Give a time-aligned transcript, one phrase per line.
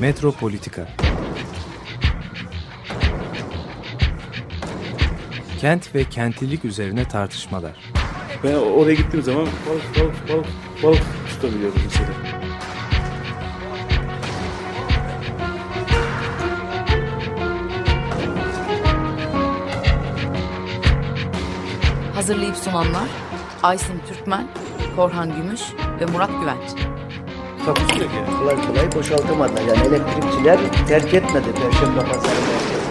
[0.00, 0.88] Metropolitika
[5.60, 7.76] Kent ve kentlilik üzerine tartışmalar.
[8.44, 10.46] Ben oraya gittiğim zaman balık balık balık
[10.82, 12.08] balık tutabiliyordum mesela.
[22.14, 23.08] Hazırlayıp sunanlar
[23.62, 24.48] Aysin Türkmen,
[24.96, 25.60] Korhan Gümüş
[26.00, 26.87] ve Murat Güvenç.
[27.74, 28.16] Takusuyor ki.
[28.38, 29.60] Kolay kolay boşaltamadılar.
[29.60, 30.58] Yani elektrikçiler
[30.88, 32.88] terk etmedi Perşembe Pazarı merkezini.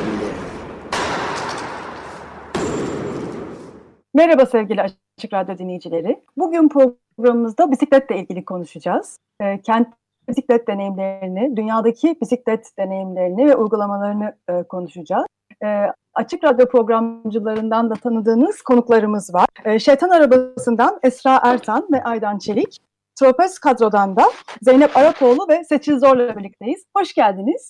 [4.14, 6.24] Merhaba sevgili Açık Radyo dinleyicileri.
[6.38, 9.20] Bugün programımızda bisikletle ilgili konuşacağız.
[9.42, 9.88] Ee, kent
[10.30, 15.26] bisiklet deneyimlerini, dünyadaki bisiklet deneyimlerini ve uygulamalarını e, konuşacağız.
[15.64, 19.48] Ee, Açık Radyo programcılarından da tanıdığınız konuklarımız var.
[19.66, 22.87] Ee, Şeytan Arabası'ndan Esra Ertan ve Aydan Çelik.
[23.20, 24.24] Tropez kadrodan da
[24.62, 26.86] Zeynep Arapoğlu ve Seçil Zor'la birlikteyiz.
[26.98, 27.70] Hoş geldiniz.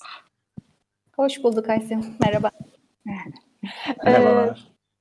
[1.16, 2.06] Hoş bulduk Aysim.
[2.20, 2.52] Merhaba.
[4.08, 4.50] Ee,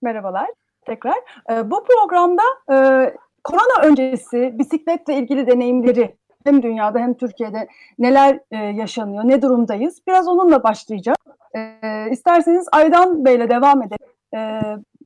[0.03, 0.49] merhabalar
[0.87, 1.17] tekrar.
[1.51, 2.75] Ee, bu programda e,
[3.45, 10.03] korona öncesi bisikletle ilgili deneyimleri hem dünyada hem Türkiye'de neler e, yaşanıyor, ne durumdayız?
[10.09, 11.17] Biraz onunla başlayacağım.
[11.57, 14.13] E, isterseniz Aydan Bey'le devam edelim.
[14.35, 14.61] E,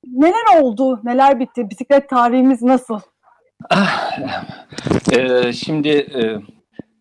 [0.06, 3.00] neler oldu, neler bitti, bisiklet tarihimiz nasıl?
[3.70, 4.10] Ah,
[5.12, 6.38] Ee, şimdi e,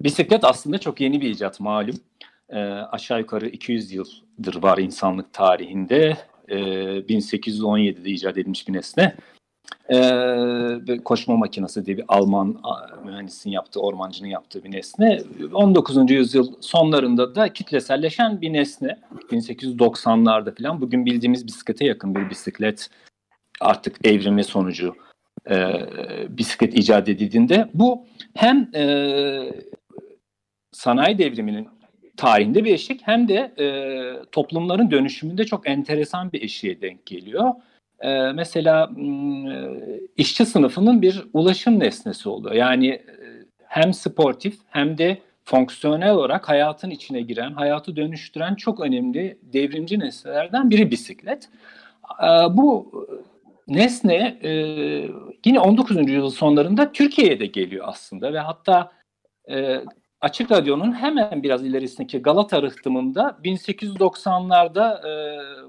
[0.02, 1.96] bisiklet aslında çok yeni bir icat malum.
[2.50, 6.18] Ee, aşağı yukarı 200 yıldır var insanlık tarihinde.
[6.48, 9.16] Ee, 1817'de icat edilmiş bir nesne.
[10.88, 15.22] Ve koşma makinesi diye bir Alman a, mühendisin yaptığı, ormancının yaptığı bir nesne.
[15.54, 16.12] 19.
[16.12, 19.00] yüzyıl sonlarında da kitleselleşen bir nesne.
[19.32, 22.90] 1890'larda falan bugün bildiğimiz bisiklete yakın bir bisiklet
[23.62, 24.96] artık evrimi sonucu
[25.50, 25.88] e,
[26.30, 28.84] bisiklet icat edildiğinde bu hem e,
[30.72, 31.68] sanayi devriminin
[32.18, 33.66] tarihinde bir eşik hem de e,
[34.32, 37.52] toplumların dönüşümünde çok enteresan bir eşiğe denk geliyor.
[38.00, 39.06] E, mesela e,
[40.18, 42.56] işçi sınıfının bir ulaşım nesnesi oluyor.
[42.56, 43.04] Yani e,
[43.66, 50.70] hem sportif hem de fonksiyonel olarak hayatın içine giren, hayatı dönüştüren çok önemli devrimci nesnelerden
[50.70, 51.50] biri bisiklet.
[52.24, 52.28] E,
[52.58, 52.92] bu
[53.68, 54.52] nesne e,
[55.46, 55.98] yine 19.
[55.98, 58.92] yüzyıl sonlarında Türkiye'ye de geliyor aslında ve hatta
[59.52, 59.82] e,
[60.22, 65.12] Açık Radyo'nun hemen biraz ilerisindeki Galata rıhtımında 1890'larda e,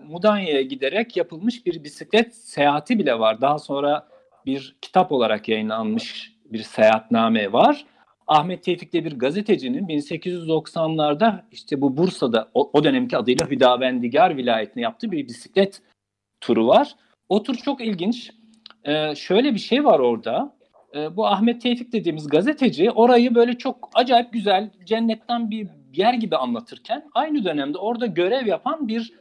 [0.05, 3.41] Mudanya'ya giderek yapılmış bir bisiklet seyahati bile var.
[3.41, 4.09] Daha sonra
[4.47, 7.87] bir kitap olarak yayınlanmış bir seyahatname var.
[8.27, 15.13] Ahmet Tevfik bir gazetecinin 1890'larda işte bu Bursa'da o, o dönemki adıyla Hüdavendigar vilayetine yaptığı
[15.13, 15.83] bir bisiklet
[16.41, 16.95] turu var.
[17.29, 18.31] O tur çok ilginç.
[18.85, 20.57] Ee, şöyle bir şey var orada.
[20.95, 26.37] Ee, bu Ahmet Tevfik dediğimiz gazeteci orayı böyle çok acayip güzel, cennetten bir yer gibi
[26.37, 29.13] anlatırken aynı dönemde orada görev yapan bir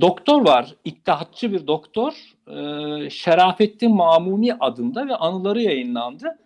[0.00, 0.74] doktor var.
[0.84, 2.12] İttihatçı bir doktor.
[2.48, 6.38] Ee, Şerafettin Mamuni adında ve anıları yayınlandı.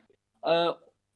[0.49, 0.67] Ee,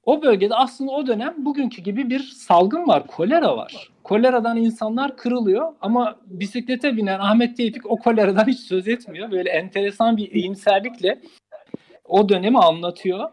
[0.04, 3.88] o bölgede aslında o dönem bugünkü gibi bir salgın var, kolera var.
[4.06, 9.30] Koleradan insanlar kırılıyor ama bisiklete binen Ahmet Tevfik o koleradan hiç söz etmiyor.
[9.30, 11.20] Böyle enteresan bir iyimserlikle
[12.04, 13.30] o dönemi anlatıyor.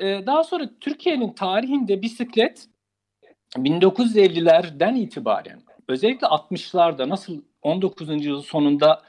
[0.00, 2.68] Ee, daha sonra Türkiye'nin tarihinde bisiklet
[3.56, 8.08] 1950'lerden itibaren özellikle 60'larda nasıl 19.
[8.08, 9.02] yüzyıl sonunda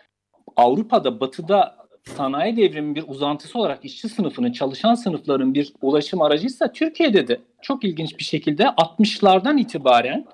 [0.55, 1.78] Avrupa'da, Batı'da
[2.17, 7.84] sanayi devriminin bir uzantısı olarak işçi sınıfının, çalışan sınıfların bir ulaşım aracıysa Türkiye'de de çok
[7.84, 10.25] ilginç bir şekilde 60'lardan itibaren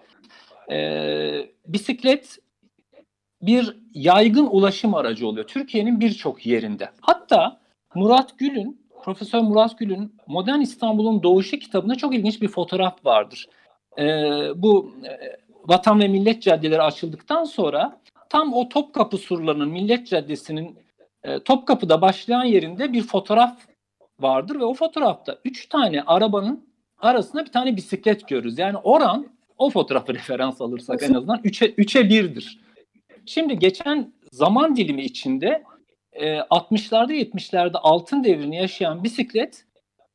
[0.72, 2.38] e, bisiklet
[3.42, 5.48] bir yaygın ulaşım aracı oluyor.
[5.48, 6.90] Türkiye'nin birçok yerinde.
[7.02, 7.60] Hatta
[7.96, 13.48] Murat Gül'ün, Profesör Murat Gül'ün Modern İstanbul'un Doğuşu kitabında çok ilginç bir fotoğraf vardır.
[13.98, 14.04] E,
[14.56, 20.80] bu e, Vatan ve Millet Caddeleri açıldıktan sonra tam o Topkapı surlarının Millet Caddesi'nin
[21.24, 23.58] e, Topkapı'da başlayan yerinde bir fotoğraf
[24.20, 28.60] vardır ve o fotoğrafta üç tane arabanın arasında bir tane bisiklet görürüz.
[28.60, 29.28] Yani oran
[29.58, 32.60] o fotoğrafı referans alırsak en azından 3'e 3'e 1'dir.
[33.26, 35.64] Şimdi geçen zaman dilimi içinde
[36.14, 39.66] e, 60'larda 70'lerde altın devrini yaşayan bisiklet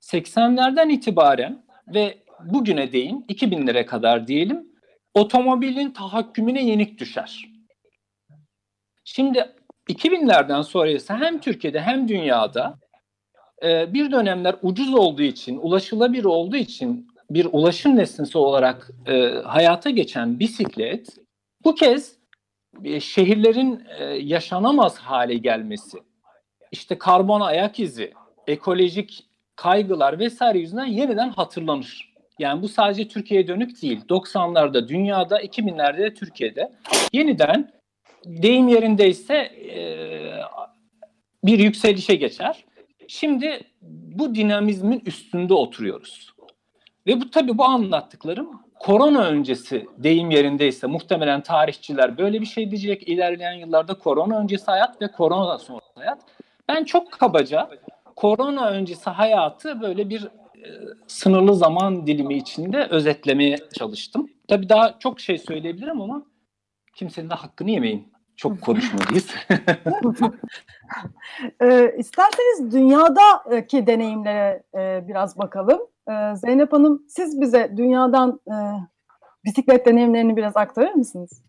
[0.00, 1.64] 80'lerden itibaren
[1.94, 4.68] ve bugüne değin 2000'lere kadar diyelim
[5.14, 7.48] otomobilin tahakkümüne yenik düşer.
[9.04, 9.54] Şimdi
[9.88, 12.78] 2000'lerden sonra ise hem Türkiye'de hem dünyada
[13.62, 19.90] e, bir dönemler ucuz olduğu için, ulaşılabilir olduğu için bir ulaşım nesnesi olarak e, hayata
[19.90, 21.08] geçen bisiklet
[21.64, 22.16] bu kez
[22.84, 25.98] e, şehirlerin e, yaşanamaz hale gelmesi,
[26.72, 28.12] işte karbon ayak izi,
[28.46, 29.24] ekolojik
[29.56, 32.14] kaygılar vesaire yüzünden yeniden hatırlanır.
[32.38, 34.00] Yani bu sadece Türkiye'ye dönük değil.
[34.08, 36.72] 90'larda dünyada, 2000'lerde de Türkiye'de
[37.12, 37.72] yeniden
[38.26, 39.78] deyim yerindeyse e,
[41.44, 42.64] bir yükselişe geçer.
[43.08, 46.32] Şimdi bu dinamizmin üstünde oturuyoruz.
[47.08, 53.08] Ve bu tabii bu anlattıklarım korona öncesi deyim yerindeyse muhtemelen tarihçiler böyle bir şey diyecek
[53.08, 56.18] ilerleyen yıllarda korona öncesi hayat ve korona sonrası hayat.
[56.68, 57.70] Ben çok kabaca
[58.16, 60.68] korona öncesi hayatı böyle bir e,
[61.06, 64.30] sınırlı zaman dilimi içinde özetlemeye çalıştım.
[64.48, 66.22] Tabii daha çok şey söyleyebilirim ama
[66.94, 68.12] kimsenin de hakkını yemeyin.
[68.36, 69.34] Çok konuşmalıyız.
[71.60, 75.80] e, isterseniz dünyadaki deneyimlere e, biraz bakalım.
[76.08, 78.56] E, Zeynep Hanım siz bize dünyadan e,
[79.44, 81.42] bisiklet deneyimlerini biraz aktarır mısınız?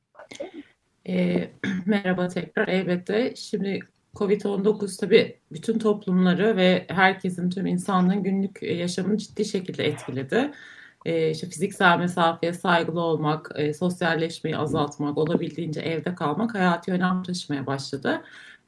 [1.07, 1.47] E,
[1.85, 2.67] merhaba tekrar.
[2.67, 3.35] Elbette.
[3.35, 3.79] Şimdi
[4.15, 10.51] Covid-19 tabii bütün toplumları ve herkesin, tüm insanlığın günlük yaşamını ciddi şekilde etkiledi.
[11.05, 17.65] E, işte fiziksel mesafeye saygılı olmak, e, sosyalleşmeyi azaltmak, olabildiğince evde kalmak hayati önem taşımaya
[17.65, 18.21] başladı.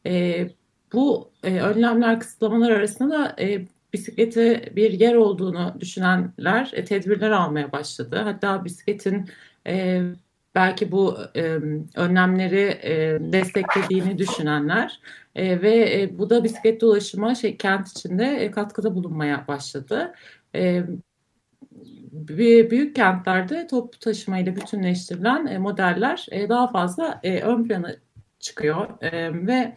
[0.06, 0.48] E,
[0.94, 7.72] bu e, önlemler, kısıtlamalar arasında da e, bisiklete bir yer olduğunu düşünenler e, tedbirler almaya
[7.72, 8.16] başladı.
[8.24, 9.30] Hatta bisikletin
[9.68, 10.02] e,
[10.56, 11.42] belki bu e,
[11.96, 15.00] önlemleri e, desteklediğini düşünenler
[15.36, 20.14] e, ve e, bu da bisiklet dolaşıma şey kent içinde e, katkıda bulunmaya başladı.
[20.56, 20.84] E,
[22.12, 27.96] büyük kentlerde toplu taşımayla bütünleştirilen e, modeller e, daha fazla e, ön plana
[28.40, 29.76] çıkıyor e, ve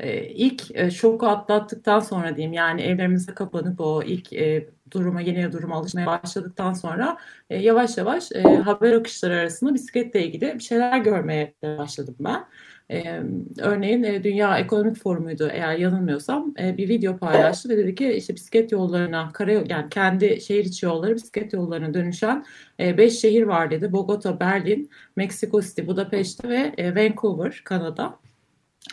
[0.00, 5.76] e, ilk şoku atlattıktan sonra diyeyim yani evlerimize kapanıp o ilk e, duruma yeni duruma
[5.76, 7.16] alışmaya başladıktan sonra
[7.50, 12.44] e, yavaş yavaş e, haber akışları arasında bisikletle ilgili bir şeyler görmeye başladım ben.
[12.90, 13.22] E,
[13.58, 18.34] örneğin e, Dünya Ekonomik Forumu'ydu eğer yanılmıyorsam e, bir video paylaştı ve dedi ki işte
[18.34, 22.44] bisiklet yollarına kara yani kendi şehir içi yolları bisiklet yollarına dönüşen
[22.78, 23.92] 5 e, şehir var dedi.
[23.92, 28.18] Bogota, Berlin, Mexico City, Budapest ve e, Vancouver, Kanada.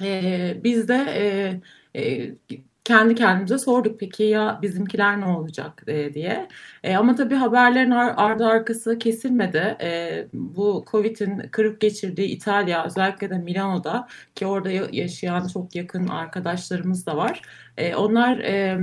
[0.01, 1.05] E, biz de
[1.95, 2.31] e, e,
[2.83, 6.47] kendi kendimize sorduk peki ya bizimkiler ne olacak e, diye.
[6.83, 9.77] E, ama tabii haberlerin ar ardı arkası kesilmedi.
[9.81, 17.05] E, bu Covid'in kırık geçirdiği İtalya özellikle de Milano'da ki orada yaşayan çok yakın arkadaşlarımız
[17.05, 17.41] da var.
[17.77, 18.79] E, onlar e,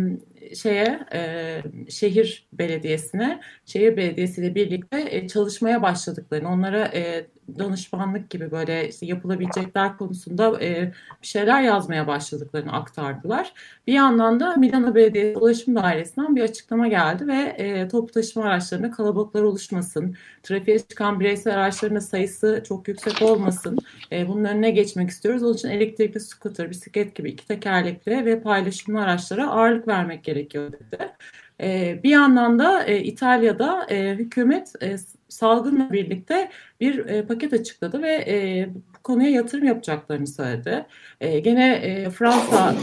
[0.54, 7.26] şeye e, şehir belediyesine, şehir belediyesiyle birlikte e, çalışmaya başladıklarını, onlara e,
[7.58, 13.52] danışmanlık gibi böyle işte yapılabilecekler konusunda e, bir şeyler yazmaya başladıklarını aktardılar.
[13.86, 18.90] Bir yandan da Milano Belediyesi Ulaşım Dairesi'nden bir açıklama geldi ve e, toplu taşıma araçlarında
[18.90, 23.78] kalabalıklar oluşmasın, trafiğe çıkan bireysel araçların sayısı çok yüksek olmasın,
[24.12, 25.42] e, bunun önüne geçmek istiyoruz.
[25.42, 31.12] Onun için elektrikli scooter, bisiklet gibi iki tekerlekli ve paylaşımlı araçlara ağırlık vermek gerekiyor dedi.
[31.62, 34.96] E, bir yandan da e, İtalya'da e, hükümet e,
[35.28, 36.50] salgınla birlikte
[36.80, 40.86] bir paket açıkladı ve bu konuya yatırım yapacaklarını söyledi.
[41.20, 42.74] Gene Fransa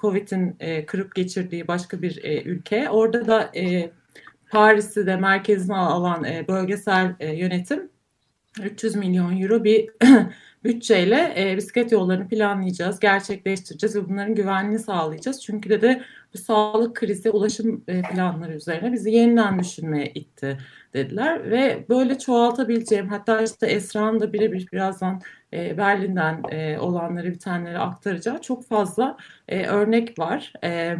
[0.00, 0.56] Covid'in
[0.86, 2.90] kırıp geçirdiği başka bir ülke.
[2.90, 3.52] Orada da
[4.50, 7.90] Paris'i de merkezine alan bölgesel yönetim
[8.62, 9.90] 300 milyon euro bir
[10.64, 15.42] bütçeyle e, bisiklet yollarını planlayacağız, gerçekleştireceğiz ve bunların güvenliğini sağlayacağız.
[15.42, 16.02] Çünkü de, de
[16.34, 20.58] bu sağlık krizi ulaşım e, planları üzerine bizi yeniden düşünmeye itti
[20.94, 25.20] dediler ve böyle çoğaltabileceğim hatta işte Esra'nın da birebir birazdan
[25.52, 29.16] e, Berlin'den e, olanları bir taneleri aktaracağı çok fazla
[29.48, 30.52] e, örnek var.
[30.64, 30.96] E,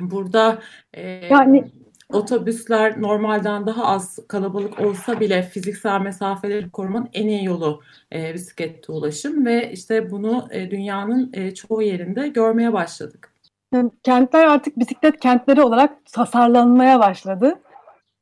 [0.00, 0.62] burada
[0.94, 1.64] e, yani
[2.12, 8.92] otobüsler normalden daha az kalabalık olsa bile fiziksel mesafeleri korumanın en iyi yolu e, bisiklette
[8.92, 13.27] ulaşım ve işte bunu e, dünyanın e, çoğu yerinde görmeye başladık.
[14.02, 17.60] Kentler artık bisiklet kentleri olarak tasarlanmaya başladı.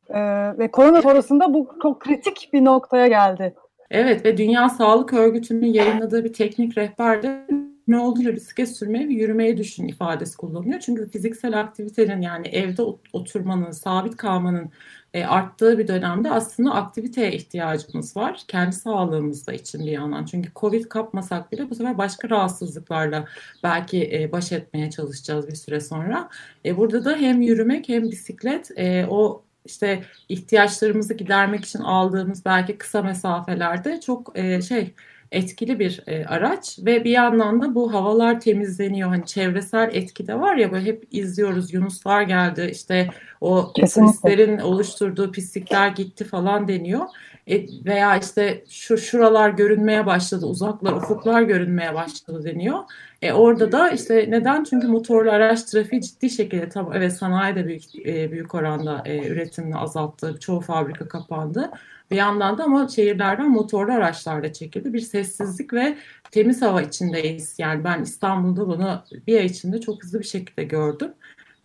[0.08, 3.54] Ee, ve korona sonrasında bu çok kritik bir noktaya geldi.
[3.90, 7.46] Evet ve Dünya Sağlık Örgütü'nün yayınladığı bir teknik rehberde
[7.88, 10.80] ne olduğunu bisiklet sürmeyi ve yürümeyi düşün ifadesi kullanıyor.
[10.80, 14.70] Çünkü fiziksel aktivitenin yani evde oturmanın, sabit kalmanın
[15.14, 18.44] e, arttığı bir dönemde aslında aktiviteye ihtiyacımız var.
[18.48, 20.24] Kendi sağlığımızda için bir yandan.
[20.24, 23.24] Çünkü Covid kapmasak bile bu sefer başka rahatsızlıklarla
[23.62, 26.28] belki e, baş etmeye çalışacağız bir süre sonra.
[26.64, 32.78] E, burada da hem yürümek hem bisiklet e, o işte ihtiyaçlarımızı gidermek için aldığımız belki
[32.78, 34.94] kısa mesafelerde çok e, şey
[35.32, 39.08] etkili bir e, araç ve bir yandan da bu havalar temizleniyor.
[39.08, 45.32] Hani çevresel etki de var ya böyle hep izliyoruz Yunuslar geldi işte o turistlerin oluşturduğu
[45.32, 47.06] pislikler gitti falan deniyor.
[47.46, 52.78] E, veya işte şu şuralar görünmeye başladı, uzaklar, ufuklar görünmeye başladı deniyor.
[53.22, 54.64] E, orada da işte neden?
[54.64, 59.28] Çünkü motorlu araç trafiği ciddi şekilde tabii evet sanayi de büyük e, büyük oranda e,
[59.28, 60.36] üretimini azalttı.
[60.40, 61.70] Çoğu fabrika kapandı.
[62.10, 64.92] Bir yandan da ama şehirlerden motorlu araçlarla çekildi.
[64.92, 65.96] Bir sessizlik ve
[66.30, 67.54] temiz hava içindeyiz.
[67.58, 71.12] Yani ben İstanbul'da bunu bir ay içinde çok hızlı bir şekilde gördüm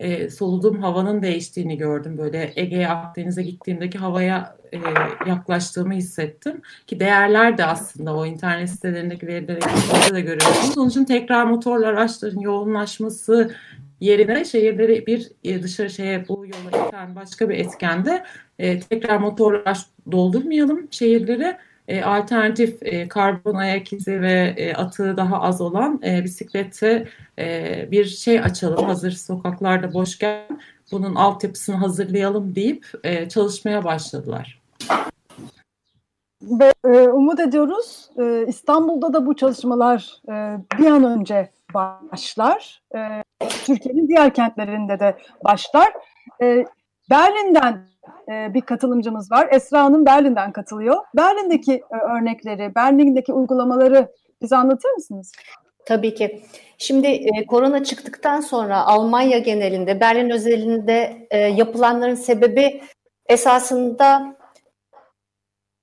[0.02, 2.18] e, soluduğum havanın değiştiğini gördüm.
[2.18, 4.78] Böyle Ege'ye Akdeniz'e gittiğimdeki havaya e,
[5.28, 6.62] yaklaştığımı hissettim.
[6.86, 10.78] Ki değerler de aslında o internet sitelerindeki verilere de görüyorsunuz.
[10.78, 13.54] Onun için tekrar motorlu araçların yoğunlaşması
[14.00, 18.24] yerine şehirleri bir e, dışarı şeye bu yola iten başka bir etkende
[18.58, 19.78] e, tekrar motorlu araç
[20.12, 21.56] doldurmayalım şehirleri
[21.88, 27.88] e, alternatif e, karbon ayak izi ve e, atığı daha az olan e, bisiklete e,
[27.90, 30.60] bir şey açalım hazır sokaklarda boşken
[30.92, 34.62] bunun altyapısını hazırlayalım deyip e, çalışmaya başladılar.
[36.42, 40.32] Ve e, umut ediyoruz e, İstanbul'da da bu çalışmalar e,
[40.78, 42.82] bir an önce başlar.
[42.94, 43.22] E,
[43.64, 45.92] Türkiye'nin diğer kentlerinde de başlar.
[46.42, 46.64] E,
[47.12, 47.88] Berlin'den
[48.28, 49.48] e, bir katılımcımız var.
[49.50, 50.96] Esra Hanım Berlin'den katılıyor.
[51.16, 54.08] Berlin'deki e, örnekleri, Berlin'deki uygulamaları
[54.42, 55.32] bize anlatır mısınız?
[55.86, 56.42] Tabii ki.
[56.78, 62.82] Şimdi e, korona çıktıktan sonra Almanya genelinde, Berlin özelinde e, yapılanların sebebi
[63.26, 64.36] esasında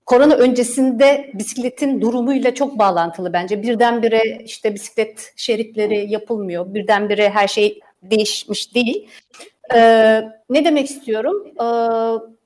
[0.05, 3.63] korona öncesinde bisikletin durumuyla çok bağlantılı bence.
[3.63, 6.73] Birdenbire işte bisiklet şeritleri yapılmıyor.
[6.73, 9.09] Birdenbire her şey değişmiş değil.
[9.75, 11.47] Ee, ne demek istiyorum?
[11.61, 11.67] Ee,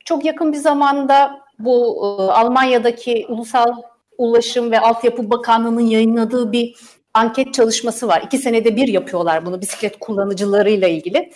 [0.05, 3.73] çok yakın bir zamanda bu e, Almanya'daki Ulusal
[4.17, 6.75] Ulaşım ve Altyapı Bakanlığı'nın yayınladığı bir
[7.13, 8.21] anket çalışması var.
[8.25, 11.31] İki senede bir yapıyorlar bunu bisiklet kullanıcılarıyla ilgili.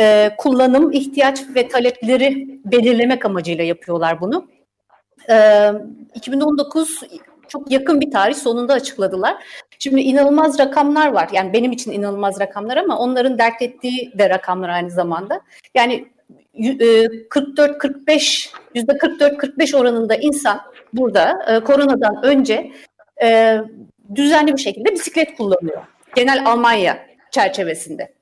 [0.00, 4.48] Ee, kullanım, ihtiyaç ve talepleri belirlemek amacıyla yapıyorlar bunu.
[5.30, 5.72] Ee,
[6.14, 7.02] 2019
[7.48, 9.44] çok yakın bir tarih sonunda açıkladılar.
[9.78, 11.28] Şimdi inanılmaz rakamlar var.
[11.32, 15.40] Yani benim için inanılmaz rakamlar ama onların dert ettiği de rakamlar aynı zamanda.
[15.74, 16.08] Yani
[16.58, 20.60] 44-45 yüzde 44-45 oranında insan
[20.92, 22.72] burada e, koronadan önce
[23.22, 23.58] e,
[24.14, 25.82] düzenli bir şekilde bisiklet kullanıyor.
[26.14, 26.98] Genel Almanya
[27.30, 28.12] çerçevesinde.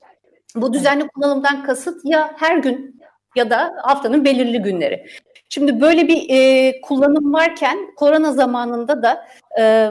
[0.55, 3.01] Bu düzenli kullanımdan kasıt ya her gün
[3.37, 5.07] ya da haftanın belirli günleri.
[5.49, 9.27] Şimdi böyle bir e, kullanım varken korona zamanında da
[9.61, 9.91] e,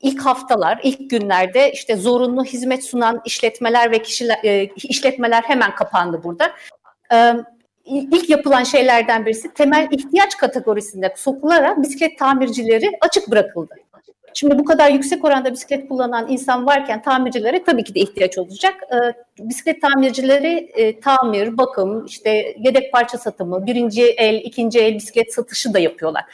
[0.00, 6.20] ilk haftalar, ilk günlerde işte zorunlu hizmet sunan işletmeler ve kişiler e, işletmeler hemen kapandı
[6.24, 6.52] burada.
[7.12, 7.32] E,
[7.86, 13.74] ilk yapılan şeylerden birisi temel ihtiyaç kategorisinde sokularak bisiklet tamircileri açık bırakıldı.
[14.38, 18.74] Şimdi bu kadar yüksek oranda bisiklet kullanan insan varken tamircilere tabii ki de ihtiyaç olacak.
[18.92, 18.96] E,
[19.48, 25.74] bisiklet tamircileri e, tamir, bakım, işte yedek parça satımı, birinci el, ikinci el bisiklet satışı
[25.74, 26.24] da yapıyorlar.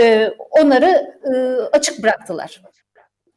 [0.00, 1.32] E, onları e,
[1.72, 2.62] açık bıraktılar.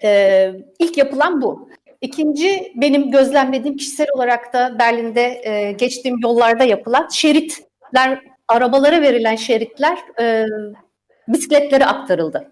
[0.03, 1.69] E, ilk yapılan bu.
[2.01, 9.97] İkinci benim gözlemlediğim kişisel olarak da Berlin'de e, geçtiğim yollarda yapılan şeritler, arabalara verilen şeritler
[10.19, 10.45] e,
[11.27, 12.51] bisikletlere aktarıldı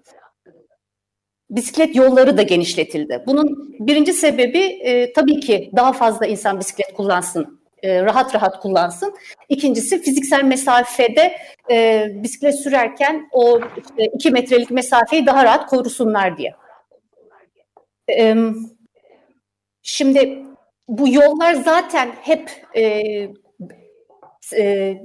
[1.49, 3.23] bisiklet yolları da genişletildi.
[3.27, 9.13] Bunun birinci sebebi e, tabii ki daha fazla insan bisiklet kullansın, e, rahat rahat kullansın.
[9.49, 11.37] İkincisi fiziksel mesafede
[11.71, 16.55] e, bisiklet sürerken o işte, iki metrelik mesafeyi daha rahat korusunlar diye.
[18.17, 18.35] E,
[19.81, 20.45] şimdi
[20.87, 23.01] bu yollar zaten hep e,
[24.57, 24.97] e,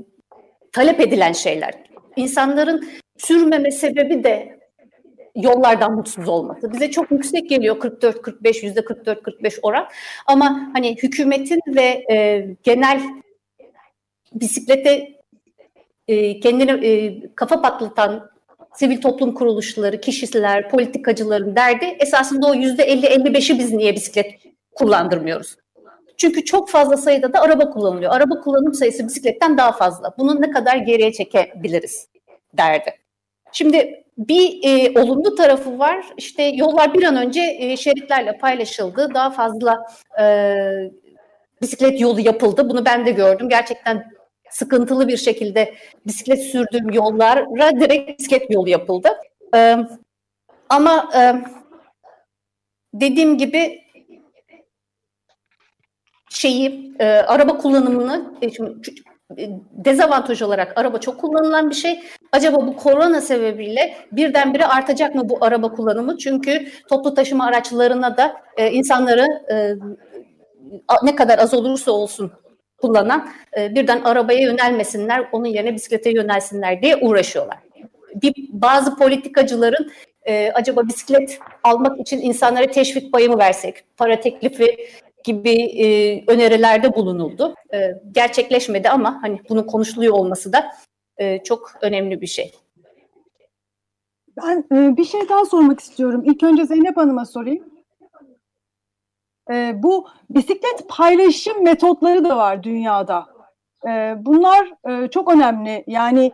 [0.73, 1.75] talep edilen şeyler.
[2.17, 4.59] İnsanların sürmeme sebebi de
[5.35, 6.73] yollardan mutsuz olması.
[6.73, 9.87] Bize çok yüksek geliyor 44-45 yüzde 44-45 oran.
[10.27, 13.01] Ama hani hükümetin ve e, genel
[14.33, 15.09] bisiklete
[16.09, 18.31] e, kendini e, kafa patlatan
[18.75, 24.27] sivil toplum kuruluşları, kişiler, politikacıların derdi esasında o yüzde 50-55'i biz niye bisiklet
[24.75, 25.57] kullandırmıyoruz?
[26.17, 28.13] Çünkü çok fazla sayıda da araba kullanılıyor.
[28.13, 30.15] Araba kullanım sayısı bisikletten daha fazla.
[30.19, 32.09] Bunu ne kadar geriye çekebiliriz
[32.55, 33.04] derdi.
[33.55, 36.07] Şimdi bir e, olumlu tarafı var.
[36.17, 39.15] İşte yollar bir an önce e, şeritlerle paylaşıldı.
[39.15, 39.87] Daha fazla
[40.21, 40.55] e,
[41.63, 42.71] bisiklet yolu yapıldı.
[42.71, 43.49] Bunu ben de gördüm.
[43.49, 44.13] Gerçekten
[44.51, 45.75] sıkıntılı bir şekilde
[46.07, 49.09] bisiklet sürdüğüm yollara direkt bisiklet yolu yapıldı.
[49.55, 49.77] E,
[50.69, 51.35] ama e,
[52.95, 53.81] dediğim gibi
[56.31, 58.91] şeyi e, araba kullanımını e, şimdi,
[59.73, 62.03] dezavantaj olarak araba çok kullanılan bir şey.
[62.35, 66.19] Acaba bu korona sebebiyle birdenbire artacak mı bu araba kullanımı?
[66.19, 69.75] Çünkü toplu taşıma araçlarına da e, insanları e,
[71.03, 72.33] ne kadar az olursa olsun
[72.83, 77.59] kullanan e, birden arabaya yönelmesinler, onun yerine bisiklete yönelsinler diye uğraşıyorlar.
[78.15, 79.91] bir bazı politikacıların
[80.23, 84.77] e, acaba bisiklet almak için insanlara teşvik payı mı versek, para teklifi
[85.25, 85.87] gibi e,
[86.27, 87.55] önerilerde bulunuldu.
[87.75, 90.71] E, gerçekleşmedi ama hani bunun konuşuluyor olması da
[91.19, 92.55] e, çok önemli bir şey.
[94.43, 96.23] Ben e, bir şey daha sormak istiyorum.
[96.25, 97.65] İlk önce Zeynep Hanım'a sorayım.
[99.51, 103.27] E, bu bisiklet paylaşım metotları da var dünyada.
[103.87, 105.85] E, bunlar e, çok önemli.
[105.87, 106.33] Yani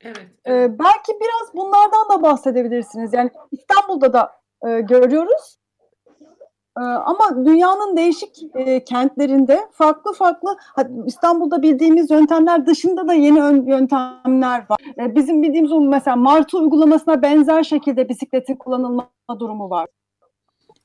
[0.00, 0.26] Evet.
[0.46, 3.12] e, belki biraz bunlardan da bahsedebilirsiniz.
[3.12, 4.32] Yani İstanbul'da da
[4.66, 5.58] e, görüyoruz.
[6.78, 10.56] E, ama dünyanın değişik e, kentlerinde farklı farklı
[11.06, 14.78] İstanbul'da bildiğimiz yöntemler dışında da yeni ön, yöntemler var.
[14.98, 19.86] E, bizim bildiğimiz mesela Martı uygulamasına benzer şekilde bisikletin kullanılma durumu var.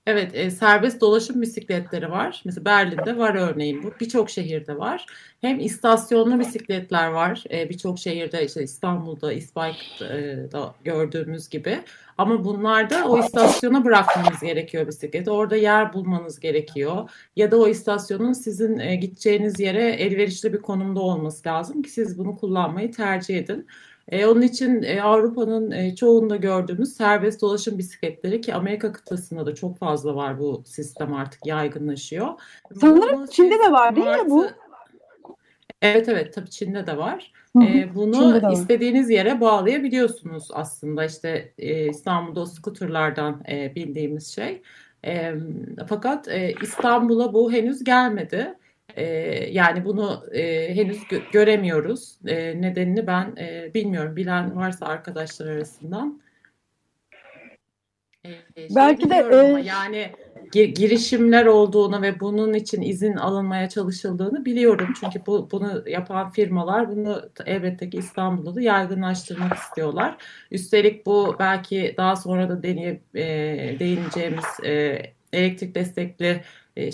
[0.07, 2.41] Evet, e, serbest dolaşım bisikletleri var.
[2.45, 3.91] Mesela Berlin'de var örneğin bu.
[3.99, 5.05] Birçok şehirde var.
[5.41, 7.43] Hem istasyonlu bisikletler var.
[7.51, 11.79] E, Birçok şehirde işte İstanbul'da, İspanya'da gördüğümüz gibi.
[12.17, 15.31] Ama bunlarda o istasyona bırakmanız gerekiyor bisikleti.
[15.31, 17.09] Orada yer bulmanız gerekiyor.
[17.35, 22.17] Ya da o istasyonun sizin e, gideceğiniz yere elverişli bir konumda olması lazım ki siz
[22.17, 23.67] bunu kullanmayı tercih edin.
[24.09, 29.55] E, onun için e, Avrupa'nın e, çoğunda gördüğümüz serbest dolaşım bisikletleri ki Amerika kıtasında da
[29.55, 32.27] çok fazla var bu sistem artık yaygınlaşıyor.
[32.81, 34.47] Sanırım bunu Çin'de de var değil mi bu?
[35.81, 37.31] Evet evet tabii Çin'de de var.
[37.61, 44.61] E, bunu istediğiniz yere bağlayabiliyorsunuz aslında işte e, İstanbul'da o skuterlardan e, bildiğimiz şey.
[45.05, 45.33] E,
[45.87, 48.53] fakat e, İstanbul'a bu henüz gelmedi.
[48.97, 49.05] E,
[49.51, 52.17] yani bunu e, henüz gö- göremiyoruz.
[52.27, 54.15] E, nedenini ben e, bilmiyorum.
[54.15, 56.21] Bilen varsa arkadaşlar arasından.
[58.25, 58.29] E,
[58.75, 60.11] Belki de e, yani
[60.51, 64.93] girişimler olduğunu ve bunun için izin alınmaya çalışıldığını biliyorum.
[64.99, 70.17] Çünkü bu, bunu yapan firmalar bunu elbette ki İstanbul'da da yaygınlaştırmak istiyorlar.
[70.51, 73.25] Üstelik bu belki daha sonra da deneyip e,
[73.79, 75.01] değineceğimiz e,
[75.33, 76.41] elektrik destekli
[76.77, 76.91] e,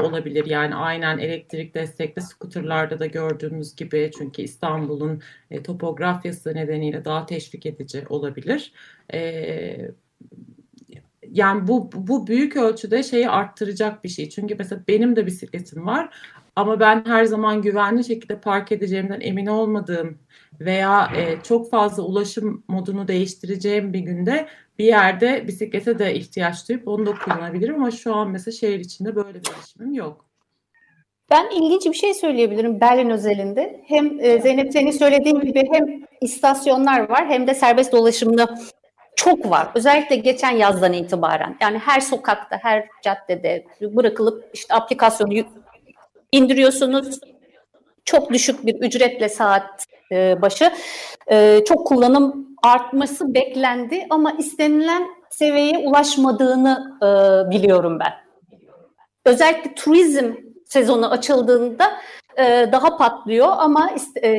[0.00, 0.46] olabilir.
[0.46, 7.66] Yani aynen elektrik destekli skuterlarda da gördüğümüz gibi çünkü İstanbul'un e, topografyası nedeniyle daha teşvik
[7.66, 8.72] edici olabilir.
[9.14, 9.90] E,
[11.28, 14.30] yani bu bu büyük ölçüde şeyi arttıracak bir şey.
[14.30, 16.14] Çünkü mesela benim de bisikletim var
[16.56, 20.18] ama ben her zaman güvenli şekilde park edeceğimden emin olmadığım
[20.60, 26.88] veya e, çok fazla ulaşım modunu değiştireceğim bir günde bir yerde bisiklete de ihtiyaç duyup
[26.88, 30.24] onu da kullanabilirim ama şu an mesela şehir içinde böyle bir erişimim yok.
[31.30, 33.80] Ben ilginç bir şey söyleyebilirim Berlin özelinde.
[33.86, 35.86] Hem e, Zeynep senin söylediğin gibi hem
[36.20, 38.56] istasyonlar var hem de serbest dolaşımlı
[39.16, 39.68] çok var.
[39.74, 41.56] Özellikle geçen yazdan itibaren.
[41.60, 45.34] Yani her sokakta, her caddede bırakılıp işte aplikasyonu
[46.32, 47.20] indiriyorsunuz.
[48.04, 50.72] Çok düşük bir ücretle saat e, başı.
[51.30, 57.06] E, çok kullanım artması beklendi ama istenilen seviyeye ulaşmadığını e,
[57.50, 58.12] biliyorum ben.
[59.24, 60.32] Özellikle turizm
[60.66, 61.92] sezonu açıldığında
[62.72, 63.90] daha patlıyor ama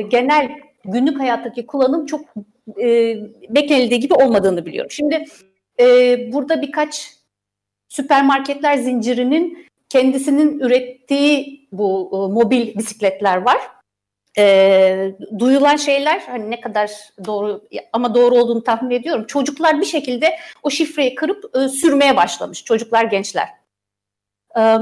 [0.08, 0.48] genel
[0.84, 2.20] günlük hayattaki kullanım çok
[2.80, 3.16] e,
[3.48, 4.90] beklenildiği gibi olmadığını biliyorum.
[4.90, 5.24] Şimdi
[5.80, 5.86] e,
[6.32, 7.12] burada birkaç
[7.88, 13.58] süpermarketler zincirinin kendisinin ürettiği bu e, mobil bisikletler var.
[14.38, 16.90] E, duyulan şeyler hani ne kadar
[17.24, 19.26] doğru ama doğru olduğunu tahmin ediyorum.
[19.26, 22.64] Çocuklar bir şekilde o şifreyi kırıp e, sürmeye başlamış.
[22.64, 23.48] Çocuklar, gençler.
[24.58, 24.78] E,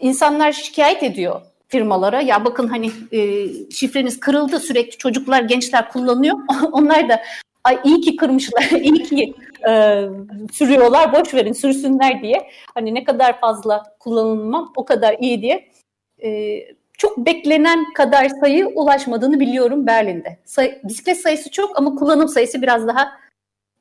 [0.00, 6.36] insanlar şikayet ediyor firmalara ya bakın hani e, şifreniz kırıldı sürekli çocuklar gençler kullanıyor
[6.72, 7.22] onlar da
[7.66, 9.34] ay iyi ki kırmışlar iyi ki
[9.68, 10.02] e,
[10.52, 15.68] sürüyorlar boş verin sürsünler diye hani ne kadar fazla kullanılmam o kadar iyi diye
[16.24, 16.60] e,
[16.98, 20.38] çok beklenen kadar sayı ulaşmadığını biliyorum Berlin'de.
[20.44, 23.12] Say, bisiklet sayısı çok ama kullanım sayısı biraz daha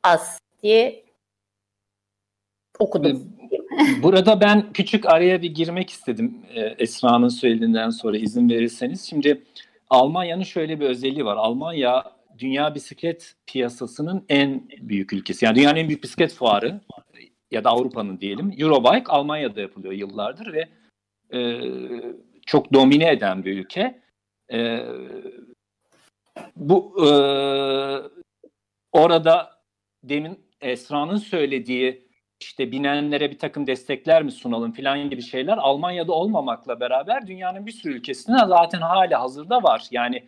[0.04, 1.04] az diye
[2.80, 3.32] okudum.
[4.04, 9.10] Burada ben küçük araya bir girmek istedim e, Esra'nın söylediğinden sonra izin verirseniz.
[9.10, 9.43] Şimdi
[9.89, 11.38] Almanya'nın şöyle bir özelliği var.
[11.38, 15.45] Almanya dünya bisiklet piyasasının en büyük ülkesi.
[15.45, 16.82] Yani dünyanın en büyük bisiklet fuarı
[17.52, 18.54] ya da Avrupa'nın diyelim.
[18.58, 20.69] Eurobike Almanya'da yapılıyor yıllardır ve
[21.38, 21.62] e,
[22.45, 24.02] çok domine eden bir ülke.
[24.52, 24.86] E,
[26.56, 27.10] bu e,
[28.91, 29.62] orada
[30.04, 32.06] demin Esra'nın söylediği
[32.39, 37.71] işte binenlere bir takım destekler mi sunalım filan gibi şeyler Almanya'da olmamakla beraber dünyanın bir
[37.71, 39.88] sürü ülkesinde zaten hala hazırda var.
[39.91, 40.28] Yani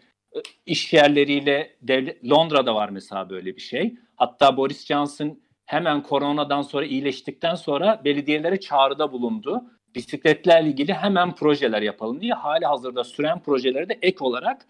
[0.65, 3.95] iş yerleriyle devlet, Londra'da var mesela böyle bir şey.
[4.15, 9.63] Hatta Boris Johnson hemen koronadan sonra iyileştikten sonra belediyelere çağrıda bulundu.
[9.95, 14.65] Bisikletlerle ilgili hemen projeler yapalım diye hali hazırda süren projeleri de ek olarak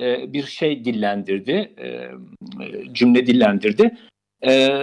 [0.00, 2.10] e, bir şey dillendirdi, e,
[2.92, 3.98] cümle dillendirdi.
[4.46, 4.80] E,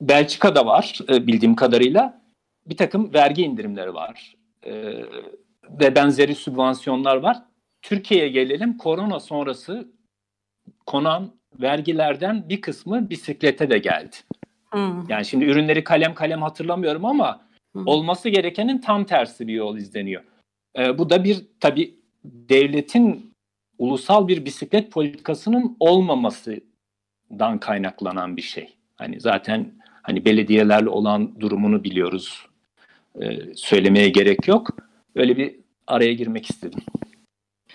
[0.00, 2.22] Belçika'da var e, bildiğim kadarıyla
[2.66, 4.72] bir takım vergi indirimleri var e,
[5.80, 7.36] ve benzeri sübvansiyonlar var.
[7.82, 9.88] Türkiye'ye gelelim korona sonrası
[10.86, 14.16] konan vergilerden bir kısmı bisiklete de geldi.
[14.70, 15.08] Hmm.
[15.08, 17.86] Yani şimdi ürünleri kalem kalem hatırlamıyorum ama hmm.
[17.86, 20.22] olması gerekenin tam tersi bir yol izleniyor.
[20.78, 23.34] Ee, bu da bir tabii devletin
[23.78, 28.74] ulusal bir bisiklet politikasının olmamasından kaynaklanan bir şey.
[28.96, 32.46] Hani zaten hani belediyelerle olan durumunu biliyoruz.
[33.22, 34.76] Ee, söylemeye gerek yok.
[35.14, 35.54] Öyle bir
[35.86, 36.80] araya girmek istedim.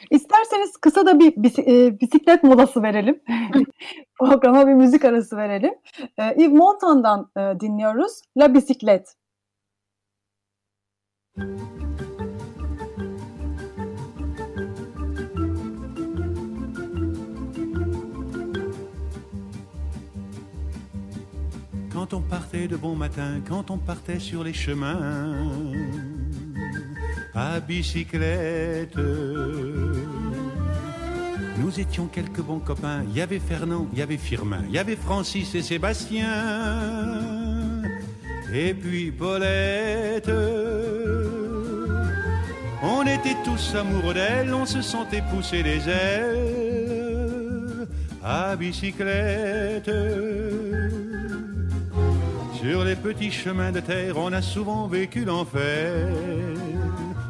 [0.09, 3.21] İsterseniz kısa da bir e, bisiklet molası verelim.
[4.19, 5.73] Programa bir müzik arası verelim.
[6.17, 8.21] E, Yves Montan'dan e, dinliyoruz.
[8.37, 9.15] La Bisiklet.
[21.93, 25.33] Quand on partait de bon matin, quand on partait sur les chemins,
[27.33, 28.97] à bicyclette.
[31.63, 33.03] Nous étions quelques bons copains.
[33.07, 36.27] Il y avait Fernand, il y avait Firmin, il y avait Francis et Sébastien.
[38.53, 40.29] Et puis Paulette.
[42.83, 47.87] On était tous amoureux d'elle, on se sentait pousser les ailes
[48.21, 49.89] à bicyclette.
[52.61, 56.09] Sur les petits chemins de terre, on a souvent vécu l'enfer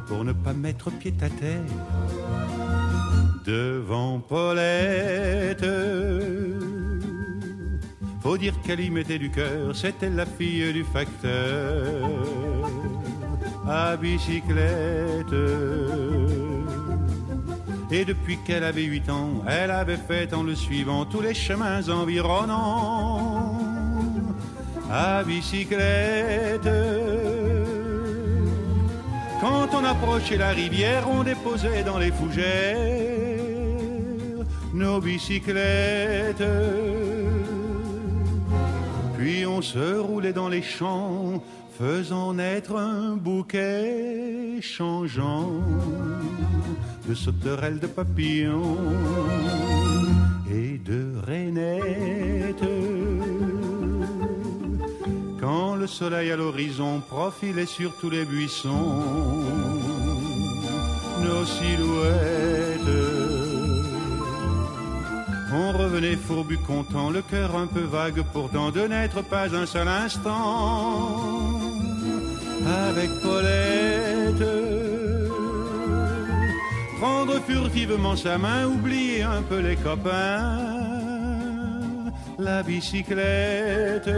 [0.07, 1.61] pour ne pas mettre pied à terre
[3.45, 5.65] devant Paulette.
[8.21, 12.09] Faut dire qu'elle y mettait du cœur, c'était la fille du facteur
[13.67, 15.35] à bicyclette.
[17.91, 21.87] Et depuis qu'elle avait huit ans, elle avait fait en le suivant tous les chemins
[21.89, 23.59] environnants
[24.89, 26.67] à bicyclette.
[29.43, 32.77] Quand on approchait la rivière, on déposait dans les fougères
[34.73, 36.49] nos bicyclettes.
[39.17, 41.43] Puis on se roulait dans les champs,
[41.77, 45.51] faisant naître un bouquet changeant
[47.09, 48.77] de sauterelles, de papillons
[50.49, 52.92] et de rainettes.
[55.55, 59.03] Quand le soleil à l'horizon profilait sur tous les buissons,
[61.25, 62.95] nos silhouettes.
[65.53, 69.87] On revenait fourbu content, le cœur un peu vague pourtant de n'être pas un seul
[69.87, 71.21] instant
[72.87, 74.49] avec Paulette.
[76.99, 80.57] Prendre furtivement sa main, oublier un peu les copains,
[82.39, 84.09] la bicyclette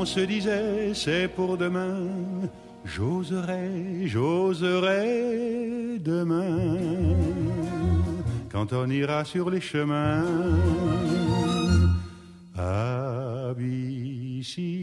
[0.00, 2.08] on se disait c'est pour demain,
[2.86, 6.78] j'oserai, j'oserai demain,
[8.50, 10.24] quand on ira sur les chemins
[12.56, 14.80] à bicyclette.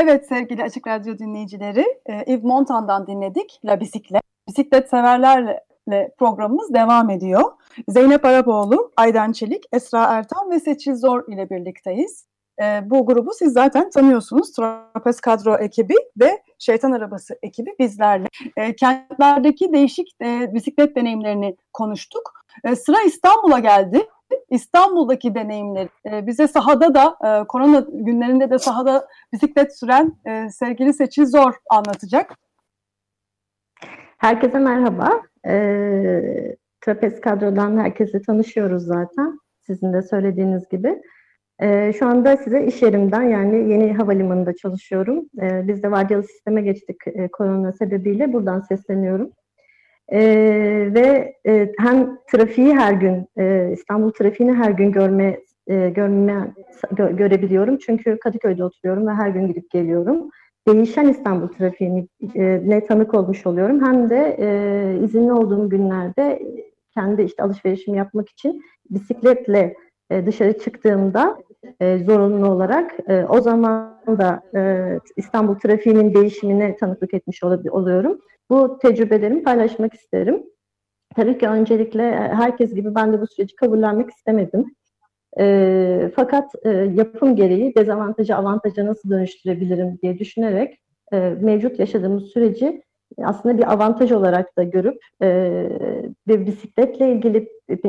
[0.00, 4.22] Evet sevgili Açık Radyo dinleyicileri, e, Yves Montan'dan dinledik La Bisiklet.
[4.48, 7.42] Bisiklet severlerle programımız devam ediyor.
[7.88, 12.26] Zeynep Araboğlu, Aydan Çelik, Esra Ertan ve Seçil Zor ile birlikteyiz.
[12.62, 14.52] E, bu grubu siz zaten tanıyorsunuz.
[14.52, 18.26] Trapez Kadro ekibi ve Şeytan Arabası ekibi bizlerle.
[18.56, 20.20] E, kentlerdeki değişik
[20.54, 22.32] bisiklet deneyimlerini konuştuk.
[22.84, 24.08] Sıra İstanbul'a geldi.
[24.50, 30.92] İstanbul'daki deneyimleri e, bize sahada da e, korona günlerinde de sahada bisiklet süren e, sevgili
[30.92, 32.34] Seçil Zor anlatacak.
[34.18, 35.22] Herkese merhaba.
[35.46, 39.38] E, Trapez kadrodan herkese tanışıyoruz zaten.
[39.66, 41.02] Sizin de söylediğiniz gibi.
[41.60, 45.24] E, şu anda size iş yerimden yani yeni havalimanında çalışıyorum.
[45.42, 48.32] E, biz de vardiyalı sisteme geçtik e, korona sebebiyle.
[48.32, 49.30] Buradan sesleniyorum.
[50.12, 50.20] E,
[50.94, 56.54] ve e, hem trafiği her gün, e, İstanbul trafiğini her gün görme e, görme
[56.92, 57.78] gö, görebiliyorum.
[57.78, 60.30] Çünkü Kadıköy'de oturuyorum ve her gün gidip geliyorum.
[60.68, 62.06] Değişen İstanbul trafiğine
[62.74, 63.86] e, tanık olmuş oluyorum.
[63.86, 66.42] Hem de e, izinli olduğum günlerde
[66.94, 69.74] kendi işte alışverişimi yapmak için bisikletle
[70.10, 71.38] e, dışarı çıktığımda
[71.80, 74.84] e, zorunlu olarak e, o zaman da e,
[75.16, 78.18] İstanbul trafiğinin değişimine tanıklık etmiş oluyorum.
[78.50, 80.42] Bu tecrübelerimi paylaşmak isterim.
[81.16, 84.74] tabii ki öncelikle herkes gibi ben de bu süreci kabullenmek istemedim.
[85.38, 90.78] E, fakat e, yapım gereği dezavantajı avantaja nasıl dönüştürebilirim diye düşünerek
[91.12, 92.82] e, mevcut yaşadığımız süreci
[93.24, 95.28] aslında bir avantaj olarak da görüp e,
[96.28, 97.48] ve bisikletle ilgili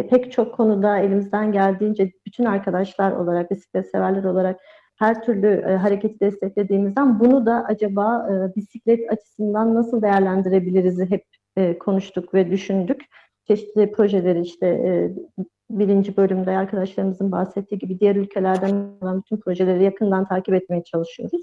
[0.09, 4.59] pek çok konuda elimizden geldiğince bütün arkadaşlar olarak, bisiklet severler olarak
[4.99, 11.23] her türlü e, hareketi desteklediğimizden bunu da acaba e, bisiklet açısından nasıl değerlendirebiliriz hep
[11.57, 13.01] e, konuştuk ve düşündük.
[13.47, 15.11] Çeşitli projeleri işte e,
[15.69, 21.41] birinci bölümde arkadaşlarımızın bahsettiği gibi diğer ülkelerden olan bütün projeleri yakından takip etmeye çalışıyoruz.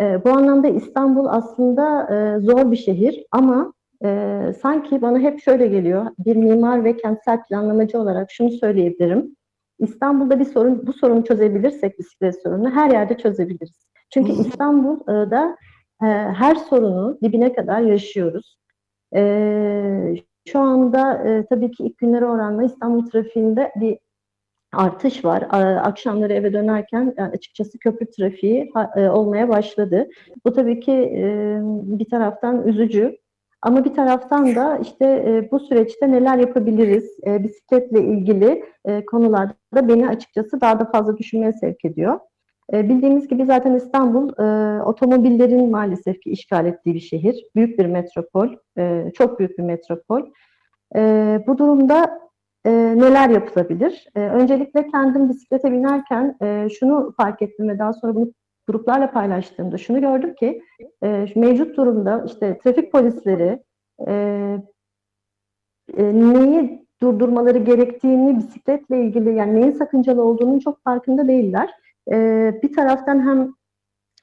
[0.00, 3.72] E, bu anlamda İstanbul aslında e, zor bir şehir ama
[4.04, 6.06] e, sanki bana hep şöyle geliyor.
[6.18, 9.36] Bir mimar ve kentsel planlamacı olarak şunu söyleyebilirim.
[9.78, 13.88] İstanbul'da bir sorun, bu sorunu çözebilirsek bisiklet sorununu her yerde çözebiliriz.
[14.14, 15.56] Çünkü İstanbul'da
[16.02, 18.58] e, her sorunu dibine kadar yaşıyoruz.
[19.14, 20.14] E,
[20.48, 23.98] şu anda e, tabii ki ilk günlere oranla İstanbul trafiğinde bir
[24.72, 25.46] artış var.
[25.82, 30.08] Akşamları eve dönerken açıkçası köprü trafiği e, olmaya başladı.
[30.44, 33.16] Bu tabii ki e, bir taraftan üzücü.
[33.62, 38.64] Ama bir taraftan da işte e, bu süreçte neler yapabiliriz bisikletle ilgili
[39.06, 42.20] konularda beni açıkçası daha da fazla düşünmeye sevk ediyor.
[42.72, 44.28] Bildiğimiz gibi zaten İstanbul
[44.84, 47.44] otomobillerin maalesef ki işgal ettiği bir şehir.
[47.56, 48.48] Büyük bir metropol,
[49.14, 50.22] çok büyük bir metropol.
[51.46, 52.20] Bu durumda
[52.68, 54.06] e, neler yapılabilir?
[54.16, 58.32] E, öncelikle kendim bisiklete binerken e, şunu fark ettim ve daha sonra bunu
[58.68, 60.62] gruplarla paylaştığımda şunu gördüm ki
[61.02, 63.62] e, mevcut durumda işte trafik polisleri
[64.08, 64.12] e,
[65.96, 71.70] e, neyi durdurmaları gerektiğini bisikletle ilgili yani neyin sakıncalı olduğunun çok farkında değiller.
[72.12, 73.54] E, bir taraftan hem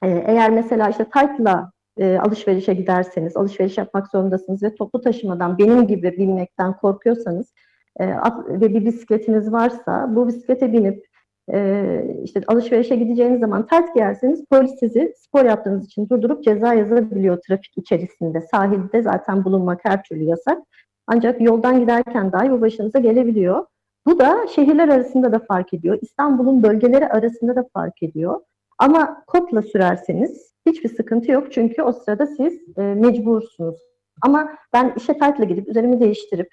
[0.02, 5.86] e, eğer mesela işte tight'la e, alışverişe giderseniz, alışveriş yapmak zorundasınız ve toplu taşımadan benim
[5.86, 7.52] gibi binmekten korkuyorsanız
[8.00, 8.08] e,
[8.48, 11.05] ve bir bisikletiniz varsa bu bisiklete binip
[11.52, 17.38] e, işte alışverişe gideceğiniz zaman ters giyerseniz polis sizi spor yaptığınız için durdurup ceza yazabiliyor
[17.48, 18.40] trafik içerisinde.
[18.40, 20.58] Sahilde zaten bulunmak her türlü yasak.
[21.06, 23.66] Ancak yoldan giderken dahi bu başınıza gelebiliyor.
[24.06, 25.98] Bu da şehirler arasında da fark ediyor.
[26.02, 28.40] İstanbul'un bölgeleri arasında da fark ediyor.
[28.78, 31.52] Ama kotla sürerseniz hiçbir sıkıntı yok.
[31.52, 33.80] Çünkü o sırada siz e, mecbursunuz.
[34.22, 36.48] Ama ben işe taytla gidip üzerimi değiştirip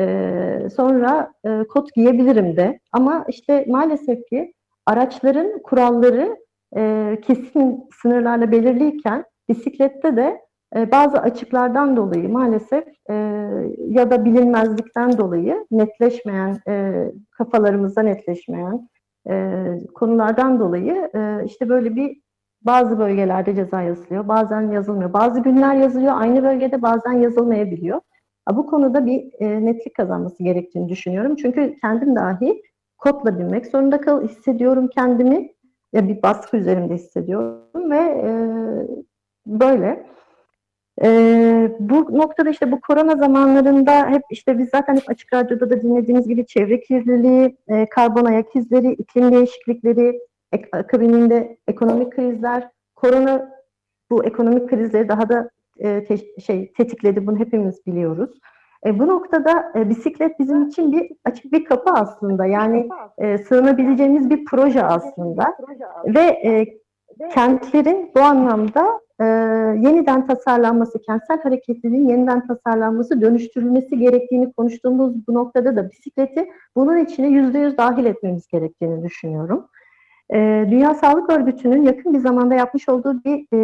[0.00, 2.80] ee, sonra e, kot giyebilirim de.
[2.92, 4.52] Ama işte maalesef ki
[4.86, 6.36] araçların kuralları
[6.76, 10.40] e, kesin sınırlarla belirliyken bisiklette de
[10.76, 13.14] e, bazı açıklardan dolayı maalesef e,
[13.88, 18.88] ya da bilinmezlikten dolayı netleşmeyen, e, kafalarımızda netleşmeyen
[19.30, 22.20] e, konulardan dolayı e, işte böyle bir
[22.62, 25.12] bazı bölgelerde ceza yazılıyor, bazen yazılmıyor.
[25.12, 28.00] Bazı günler yazılıyor aynı bölgede, bazen yazılmayabiliyor.
[28.52, 31.36] Bu konuda bir e, netlik kazanması gerektiğini düşünüyorum.
[31.36, 32.62] Çünkü kendim dahi
[32.98, 35.52] kodla binmek zorunda kal hissediyorum kendimi.
[35.92, 38.30] Ya bir baskı üzerimde hissediyorum ve e,
[39.46, 40.06] böyle.
[41.02, 41.08] E,
[41.80, 46.28] bu noktada işte bu korona zamanlarında hep işte biz zaten hep açık radyoda da dinlediğimiz
[46.28, 50.20] gibi çevre kirliliği, e, karbon ayak izleri, iklim değişiklikleri,
[50.52, 53.50] ek, akabininde ekonomik krizler, korona
[54.10, 57.26] bu ekonomik krizleri daha da e, te, şey tetikledi.
[57.26, 58.30] Bunu hepimiz biliyoruz.
[58.86, 62.46] E, bu noktada e, bisiklet bizim için bir açık bir kapı aslında.
[62.46, 62.88] Yani
[63.18, 65.56] e, sığınabileceğimiz bir proje aslında.
[66.06, 66.66] Ve e,
[67.34, 69.24] kentlerin bu anlamda e,
[69.88, 77.28] yeniden tasarlanması, kentsel hareketliliğin yeniden tasarlanması, dönüştürülmesi gerektiğini konuştuğumuz bu noktada da bisikleti bunun içine
[77.28, 79.68] yüzde yüz dahil etmemiz gerektiğini düşünüyorum.
[80.34, 83.58] E, Dünya Sağlık Örgütü'nün yakın bir zamanda yapmış olduğu bir, e,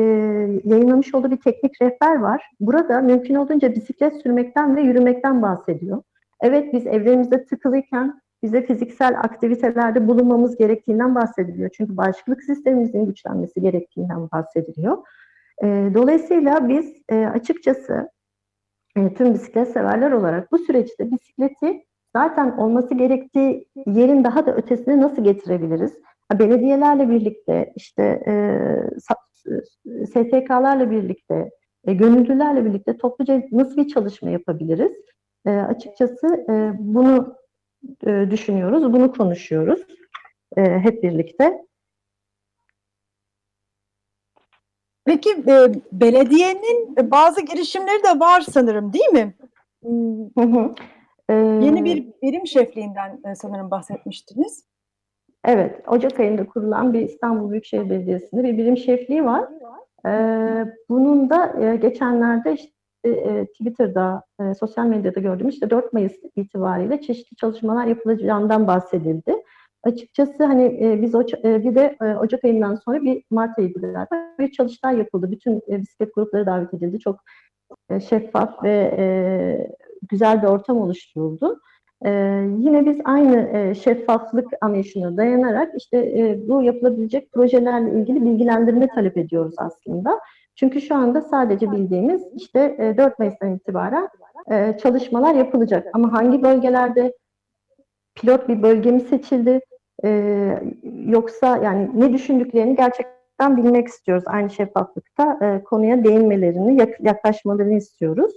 [0.65, 2.51] yayınlamış olduğu bir teknik rehber var.
[2.61, 6.03] Burada mümkün olduğunca bisiklet sürmekten ve yürümekten bahsediyor.
[6.41, 11.71] Evet biz evlerimizde tıkılıyken bize fiziksel aktivitelerde bulunmamız gerektiğinden bahsediliyor.
[11.77, 14.99] Çünkü bağışıklık sistemimizin güçlenmesi gerektiğinden bahsediliyor.
[15.63, 18.09] E, dolayısıyla biz e, açıkçası
[18.97, 21.85] e, tüm bisiklet severler olarak bu süreçte bisikleti
[22.17, 25.93] zaten olması gerektiği yerin daha da ötesine nasıl getirebiliriz?
[26.39, 28.35] Belediyelerle birlikte, işte e,
[30.07, 31.51] STK'larla birlikte,
[31.87, 34.93] e, gönüllülerle birlikte topluca nasıl bir çalışma yapabiliriz?
[35.47, 37.37] E, açıkçası e, bunu
[38.07, 39.81] e, düşünüyoruz, bunu konuşuyoruz
[40.57, 41.65] e, hep birlikte.
[45.05, 49.35] Peki e, belediyenin bazı girişimleri de var sanırım değil mi?
[50.39, 50.75] Hı hı.
[51.29, 54.65] Ee, Yeni bir birim şefliğinden e, sanırım bahsetmiştiniz.
[55.45, 59.49] Evet, Ocak ayında kurulan bir İstanbul Büyükşehir Belediyesi'nde bir birim şefliği var.
[60.07, 65.93] Ee, bunun da e, geçenlerde işte işte e, Twitter'da, e, sosyal medyada gördüm işte 4
[65.93, 69.35] Mayıs itibariyle çeşitli çalışmalar yapılacağından bahsedildi.
[69.83, 73.81] Açıkçası hani e, biz o, e, bir de e, Ocak ayından sonra bir Mart ayıydı
[73.81, 74.07] galiba
[74.39, 75.31] bir çalıştay yapıldı.
[75.31, 76.99] Bütün e, bisiklet grupları davet edildi.
[76.99, 77.21] Çok
[77.91, 79.07] e, şeffaf ve e,
[80.11, 81.61] güzel bir ortam oluşturuldu.
[82.05, 82.11] E,
[82.59, 89.17] yine biz aynı e, şeffaflık anlayışına dayanarak işte e, bu yapılabilecek projelerle ilgili bilgilendirme talep
[89.17, 90.21] ediyoruz aslında.
[90.57, 94.09] Çünkü şu anda sadece bildiğimiz işte e, 4 Mayıs'tan itibaren
[94.51, 95.87] e, çalışmalar yapılacak.
[95.93, 97.13] Ama hangi bölgelerde
[98.15, 99.61] pilot bir bölge mi seçildi?
[100.05, 100.51] E,
[101.07, 104.25] yoksa yani ne düşündüklerini gerçekten bilmek istiyoruz.
[104.27, 108.33] Aynı şeffaflıkta e, konuya değinmelerini, yaklaşmalarını istiyoruz.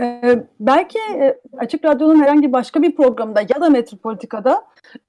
[0.00, 4.64] Ee, belki e, Açık Radyo'nun herhangi başka bir programda ya da Metropolitika'da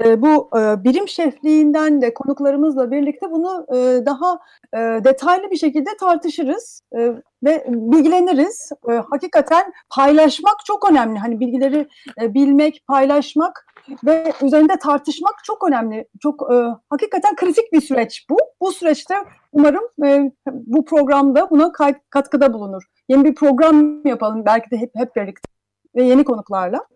[0.05, 4.39] e, bu e, birim şefliğinden de konuklarımızla birlikte bunu e, daha
[4.73, 7.11] e, detaylı bir şekilde tartışırız e,
[7.43, 8.69] ve bilgileniriz.
[8.89, 11.19] E, hakikaten paylaşmak çok önemli.
[11.19, 11.87] Hani bilgileri
[12.21, 13.65] e, bilmek, paylaşmak
[14.05, 16.07] ve üzerinde tartışmak çok önemli.
[16.19, 16.55] Çok e,
[16.89, 18.37] hakikaten kritik bir süreç bu.
[18.61, 19.15] Bu süreçte
[19.51, 21.71] umarım e, bu programda buna
[22.09, 22.83] katkıda bulunur.
[23.09, 25.49] Yeni bir program yapalım belki de hep hep birlikte
[25.95, 26.87] ve yeni konuklarla.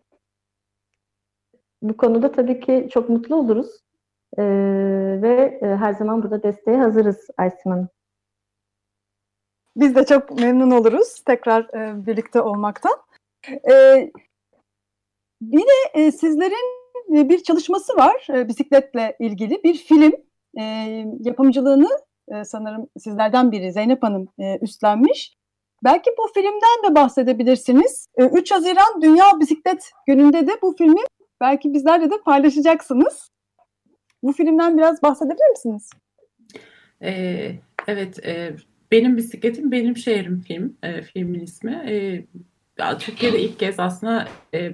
[1.81, 3.87] Bu konuda tabii ki çok mutlu oluruz.
[4.37, 4.43] Ee,
[5.21, 7.89] ve e, her zaman burada desteğe hazırız Aysim Hanım.
[9.75, 12.97] Biz de çok memnun oluruz tekrar e, birlikte olmaktan.
[13.71, 14.11] E,
[15.41, 16.77] bir de e, sizlerin
[17.15, 20.13] e, bir çalışması var e, bisikletle ilgili bir film
[20.59, 20.63] e,
[21.19, 21.89] yapımcılığını
[22.27, 25.36] e, sanırım sizlerden biri Zeynep Hanım e, üstlenmiş.
[25.83, 28.07] Belki bu filmden de bahsedebilirsiniz.
[28.17, 31.01] E, 3 Haziran Dünya Bisiklet Günü'nde de bu filmi
[31.41, 33.29] belki bizlerle de paylaşacaksınız.
[34.23, 35.89] Bu filmden biraz bahsedebilir misiniz?
[37.01, 37.51] Ee,
[37.87, 38.55] evet, e,
[38.91, 41.71] benim bisikletim benim şehrim film, e, filmin ismi.
[41.71, 42.25] E,
[42.99, 44.73] Türkiye'de ilk kez aslında e,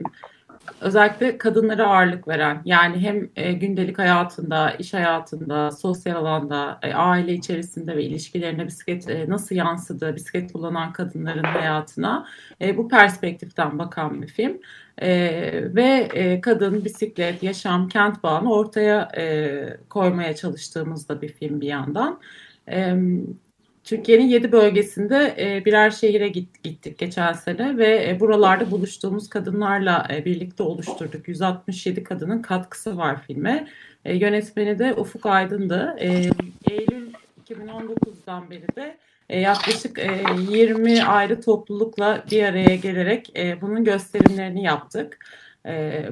[0.82, 7.34] özellikle kadınlara ağırlık veren yani hem e, gündelik hayatında, iş hayatında, sosyal alanda, e, aile
[7.34, 12.28] içerisinde ve ilişkilerine bisiklet e, nasıl yansıdı, bisiklet kullanan kadınların hayatına
[12.62, 14.60] e, bu perspektiften bakan bir film.
[14.98, 15.10] E,
[15.76, 22.20] ve e, kadın, bisiklet, yaşam, kent bağını ortaya e, koymaya çalıştığımızda bir film bir yandan.
[22.72, 22.96] E,
[23.84, 30.26] Türkiye'nin 7 bölgesinde e, birer şehire gittik geçen sene ve e, buralarda buluştuğumuz kadınlarla e,
[30.26, 31.28] birlikte oluşturduk.
[31.28, 33.68] 167 kadının katkısı var filme.
[34.06, 35.96] Yönetmeni de Ufuk Aydın'dı.
[36.00, 37.14] Eylül
[37.50, 38.98] 2019'dan beri de
[39.30, 40.00] yaklaşık
[40.50, 45.26] 20 ayrı toplulukla bir araya gelerek bunun gösterimlerini yaptık.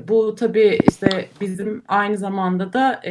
[0.08, 3.02] Bu tabii işte bizim aynı zamanda da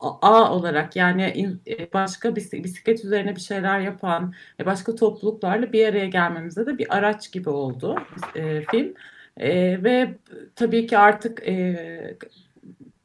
[0.00, 4.34] A olarak yani e, başka bisiklet üzerine bir şeyler yapan
[4.66, 7.96] başka topluluklarla bir araya gelmemize de bir araç gibi oldu
[8.34, 8.94] e, film.
[9.36, 10.14] E, ve
[10.56, 12.16] tabii ki artık e,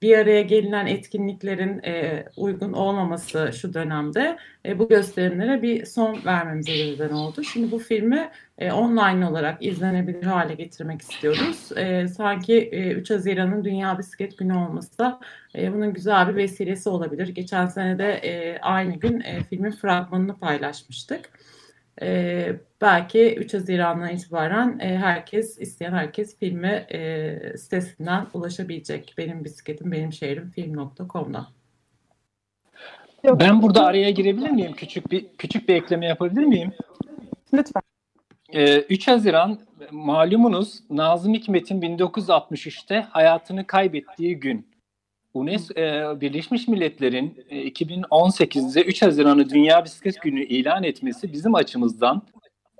[0.03, 6.71] bir araya gelinen etkinliklerin e, uygun olmaması şu dönemde e, bu gösterimlere bir son vermemize
[6.71, 7.43] neden oldu.
[7.43, 11.71] Şimdi bu filmi e, online olarak izlenebilir hale getirmek istiyoruz.
[11.77, 15.19] E, sanki e, 3 Haziran'ın Dünya Bisiklet Günü olması da
[15.55, 17.27] e, bunun güzel bir vesilesi olabilir.
[17.27, 21.29] Geçen sene de e, aynı gün e, filmin fragmanını paylaşmıştık.
[22.01, 29.15] E, belki 3 Haziran'dan itibaren e, herkes, isteyen herkes filme e, sitesinden ulaşabilecek.
[29.17, 31.47] Benim bisikletim, benim şehrim film.com'da.
[33.25, 34.73] Ben burada araya girebilir miyim?
[34.73, 36.71] Küçük bir küçük bir ekleme yapabilir miyim?
[37.53, 37.81] Lütfen.
[38.53, 39.59] Ee, 3 Haziran
[39.91, 44.72] malumunuz Nazım Hikmet'in 1963'te hayatını kaybettiği gün.
[45.33, 52.21] UNESCO, e, Birleşmiş Milletler'in e, 2018'de 3 Haziran'ı Dünya Bisiklet Günü ilan etmesi bizim açımızdan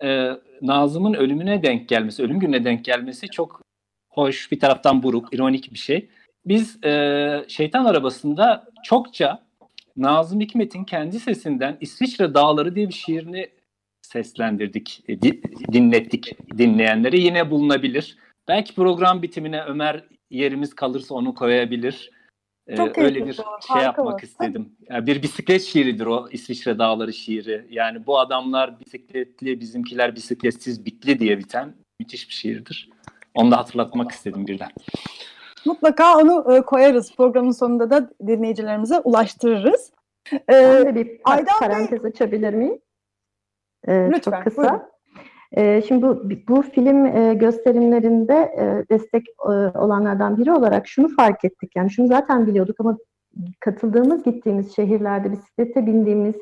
[0.04, 0.30] e,
[0.62, 3.62] Nazım'ın ölümüne denk gelmesi, ölüm gününe denk gelmesi çok
[4.10, 6.10] hoş, bir taraftan buruk, ironik bir şey.
[6.46, 9.44] Biz e, Şeytan Arabası'nda çokça
[9.98, 13.50] Nazım Hikmet'in kendi sesinden İsviçre Dağları diye bir şiirini
[14.02, 15.22] seslendirdik, e,
[15.74, 17.18] dinlettik dinleyenlere.
[17.18, 18.18] Yine bulunabilir.
[18.48, 22.12] Belki program bitimine Ömer yerimiz kalırsa onu koyabilir.
[22.78, 23.34] Çok öyle bir
[23.68, 24.22] şey yapmak olur.
[24.22, 24.76] istedim.
[24.90, 27.68] Yani bir bisiklet şiiridir o İsviçre Dağları şiiri.
[27.70, 32.90] Yani bu adamlar bisikletli, bizimkiler bisikletsiz bitli diye biten müthiş bir şiirdir.
[33.34, 34.70] Onu da hatırlatmak istedim birden.
[35.66, 37.16] Mutlaka onu koyarız.
[37.16, 39.92] Programın sonunda da dinleyicilerimize ulaştırırız.
[40.34, 42.10] Ee, ben de bir Aydan parantez Bey...
[42.10, 42.80] açabilir miyim?
[43.88, 44.62] Ee, Lütfen, çok kısa.
[44.62, 44.93] Buyurun.
[45.58, 51.46] Ee, şimdi bu, bu film e, gösterimlerinde e, destek e, olanlardan biri olarak şunu fark
[51.46, 51.72] ettik.
[51.76, 52.98] Yani şunu zaten biliyorduk ama
[53.60, 56.36] katıldığımız, gittiğimiz şehirlerde bisiklete bindiğimiz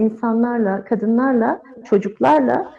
[0.00, 2.74] insanlarla, kadınlarla, çocuklarla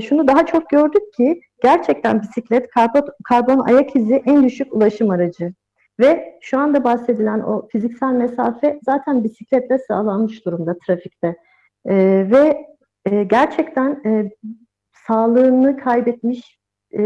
[0.00, 5.52] şunu daha çok gördük ki gerçekten bisiklet karbon, karbon ayak izi en düşük ulaşım aracı.
[6.00, 11.36] Ve şu anda bahsedilen o fiziksel mesafe zaten bisikletle sağlanmış durumda trafikte.
[12.30, 12.66] Ve
[13.26, 14.02] gerçekten
[15.06, 16.58] sağlığını kaybetmiş
[16.98, 17.02] e,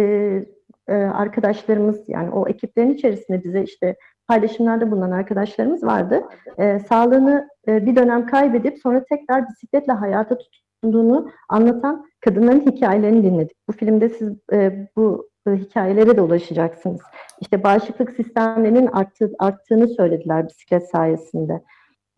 [0.89, 3.97] e, arkadaşlarımız yani o ekiplerin içerisinde bize işte
[4.29, 6.23] paylaşımlarda bulunan arkadaşlarımız vardı.
[6.59, 13.57] E, sağlığını e, bir dönem kaybedip sonra tekrar bisikletle hayata tutunduğunu anlatan kadınların hikayelerini dinledik.
[13.69, 17.01] Bu filmde siz e, bu e, hikayelere de ulaşacaksınız.
[17.41, 21.63] İşte bağışıklık sistemlerinin arttı, arttığını söylediler bisiklet sayesinde.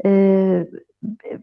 [0.05, 0.11] E,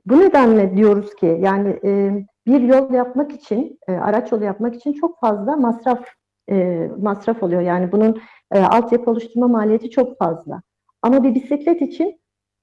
[0.06, 4.93] bu nedenle diyoruz ki yani e, bir yol yapmak için, e, araç yolu yapmak için
[4.93, 6.06] çok fazla masraf
[6.50, 7.62] e, masraf oluyor.
[7.62, 8.22] Yani bunun
[8.52, 10.62] e, altyapı oluşturma maliyeti çok fazla.
[11.02, 12.20] Ama bir bisiklet için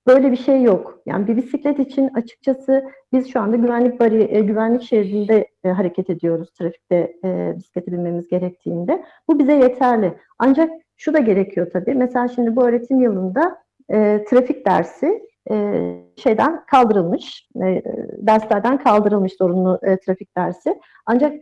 [0.06, 1.02] böyle bir şey yok.
[1.06, 6.10] Yani bir bisiklet için açıkçası biz şu anda güvenlik bari e, güvenlik şeridinde e, hareket
[6.10, 9.04] ediyoruz trafikte e, bisiklete binmemiz gerektiğinde.
[9.28, 10.14] Bu bize yeterli.
[10.38, 11.94] Ancak şu da gerekiyor tabii.
[11.94, 13.58] Mesela şimdi bu öğretim yılında
[13.90, 17.82] e, trafik dersi e, şeyden kaldırılmış, e,
[18.16, 20.80] derslerden kaldırılmış zorunlu e, trafik dersi.
[21.06, 21.32] Ancak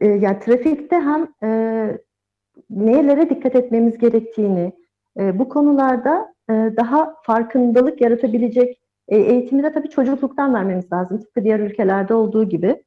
[0.00, 1.50] e, yani trafikte hem e,
[2.70, 4.72] nelere dikkat etmemiz gerektiğini,
[5.16, 11.18] bu konularda daha farkındalık yaratabilecek e, eğitimi de tabii çocukluktan vermemiz lazım.
[11.18, 12.84] Tıpkı diğer ülkelerde olduğu gibi.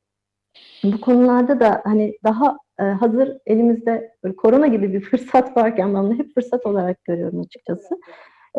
[0.83, 6.33] Bu konularda da hani daha hazır elimizde korona gibi bir fırsat varken ben bunu hep
[6.33, 7.99] fırsat olarak görüyorum açıkçası.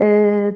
[0.03, 0.07] E,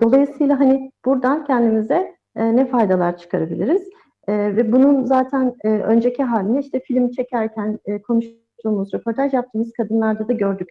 [0.02, 3.88] dolayısıyla hani buradan kendimize e, ne faydalar çıkarabiliriz?
[4.28, 10.28] E, ve bunun zaten e, önceki halini işte film çekerken e, konuştuğumuz, röportaj yaptığımız kadınlarda
[10.28, 10.68] da gördük.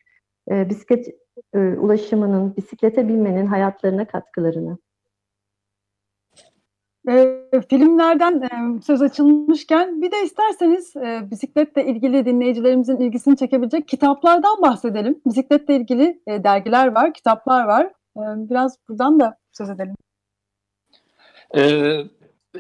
[0.52, 1.08] E, bisiklet
[1.54, 4.78] e, ulaşımının, bisiklete binmenin hayatlarına katkılarını.
[7.10, 14.62] E, filmlerden e, söz açılmışken bir de isterseniz e, bisikletle ilgili dinleyicilerimizin ilgisini çekebilecek kitaplardan
[14.62, 15.22] bahsedelim.
[15.26, 17.92] Bisikletle ilgili e, dergiler var, kitaplar var.
[18.18, 19.96] E, biraz buradan da söz edelim.
[21.56, 22.04] Ee,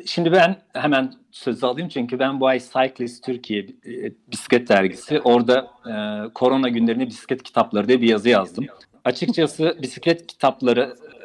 [0.05, 5.19] Şimdi ben hemen söz alayım çünkü ben bu ay Cyclist Türkiye e, bisiklet dergisi.
[5.21, 5.93] Orada e,
[6.33, 8.65] korona günlerinde bisiklet kitapları diye bir yazı yazdım.
[9.05, 11.15] Açıkçası bisiklet kitapları e,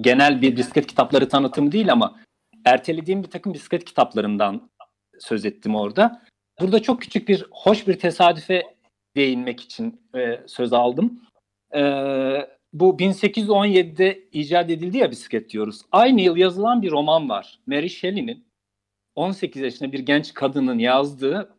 [0.00, 2.16] genel bir bisiklet kitapları tanıtım değil ama
[2.64, 4.70] ertelediğim bir takım bisiklet kitaplarından
[5.18, 6.22] söz ettim orada.
[6.60, 8.62] Burada çok küçük bir, hoş bir tesadüfe
[9.16, 11.20] değinmek için e, söz aldım.
[11.74, 11.80] E,
[12.72, 15.80] bu 1817'de icat edildi ya bisiklet diyoruz.
[15.92, 17.58] Aynı yıl yazılan bir roman var.
[17.66, 18.44] Mary Shelley'nin
[19.14, 21.54] 18 yaşında bir genç kadının yazdığı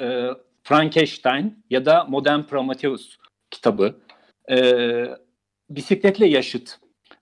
[0.00, 0.28] e,
[0.62, 3.16] Frankenstein ya da Modern Prometheus
[3.50, 3.96] kitabı.
[4.50, 4.58] E,
[5.70, 6.78] bisikletle yaşıt.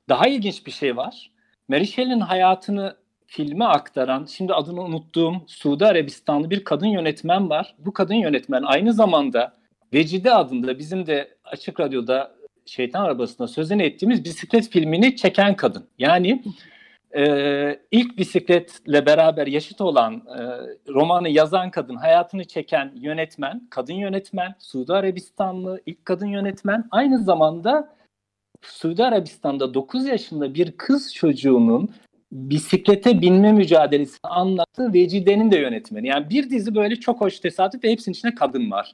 [0.09, 1.31] Daha ilginç bir şey var.
[1.69, 7.75] Mary Shelley'nin hayatını filme aktaran, şimdi adını unuttuğum Suudi Arabistanlı bir kadın yönetmen var.
[7.79, 9.57] Bu kadın yönetmen aynı zamanda
[9.95, 12.36] Vecide adında bizim de Açık Radyo'da
[12.67, 15.89] Şeytan Arabası'nda sözünü ettiğimiz bisiklet filmini çeken kadın.
[15.99, 16.43] Yani
[17.17, 20.43] e, ilk bisikletle beraber yaşıt olan e,
[20.93, 26.85] romanı yazan kadın, hayatını çeken yönetmen, kadın yönetmen, Suudi Arabistanlı ilk kadın yönetmen.
[26.91, 27.97] Aynı zamanda
[28.63, 31.91] Suudi Arabistan'da 9 yaşında bir kız çocuğunun
[32.33, 36.09] bisiklete binme mücadelesini anlattığı Vecide'nin de yönetmeni.
[36.09, 38.93] Yani bir dizi böyle çok hoş tesadüf ve hepsinin içinde kadın var.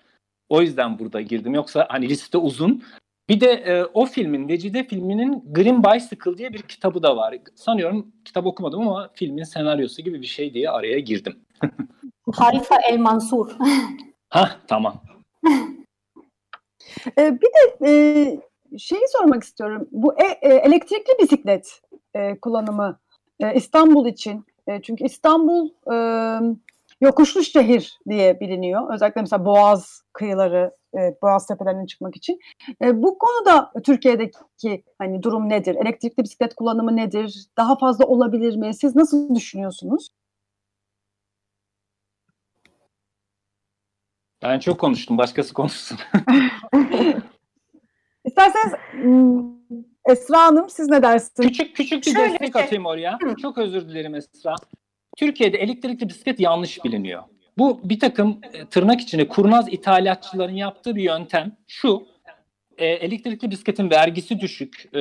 [0.49, 1.55] O yüzden burada girdim.
[1.55, 2.83] Yoksa hani liste uzun
[3.29, 7.39] bir de e, o filmin, Vecide filminin Green Bicycle diye bir kitabı da var.
[7.55, 11.41] Sanıyorum kitap okumadım ama filmin senaryosu gibi bir şey diye araya girdim.
[12.33, 13.57] Harifa El Mansur.
[14.29, 15.03] ha tamam.
[17.19, 17.93] e, bir de e,
[18.79, 19.89] şeyi sormak istiyorum.
[19.93, 21.81] Bu e, e, elektrikli bisiklet
[22.15, 23.01] e, kullanımı
[23.41, 24.45] e, İstanbul için.
[24.67, 25.97] E, çünkü İstanbul e,
[27.03, 28.95] yokuşlu şehir diye biliniyor.
[28.95, 32.41] Özellikle mesela Boğaz kıyıları, e, Boğaz tepelerine çıkmak için.
[32.85, 35.75] E, bu konuda Türkiye'deki hani durum nedir?
[35.75, 37.47] Elektrikli bisiklet kullanımı nedir?
[37.57, 38.75] Daha fazla olabilir mi?
[38.75, 40.09] Siz nasıl düşünüyorsunuz?
[44.43, 45.19] Ben çok konuştum.
[45.19, 45.99] Başkası konuşsun.
[48.25, 48.73] İsterseniz
[50.09, 51.49] Esra Hanım siz ne dersiniz?
[51.49, 52.63] Küçük küçük bir Şöyle destek şey.
[52.63, 53.19] atayım oraya.
[53.23, 53.37] Hı.
[53.43, 54.55] Çok özür dilerim Esra.
[55.17, 57.23] Türkiye'de elektrikli bisiklet yanlış biliniyor.
[57.59, 61.57] Bu bir takım e, tırnak içine kurnaz ithalatçıların yaptığı bir yöntem.
[61.67, 62.07] Şu,
[62.79, 65.01] e, elektrikli bisikletin vergisi düşük e,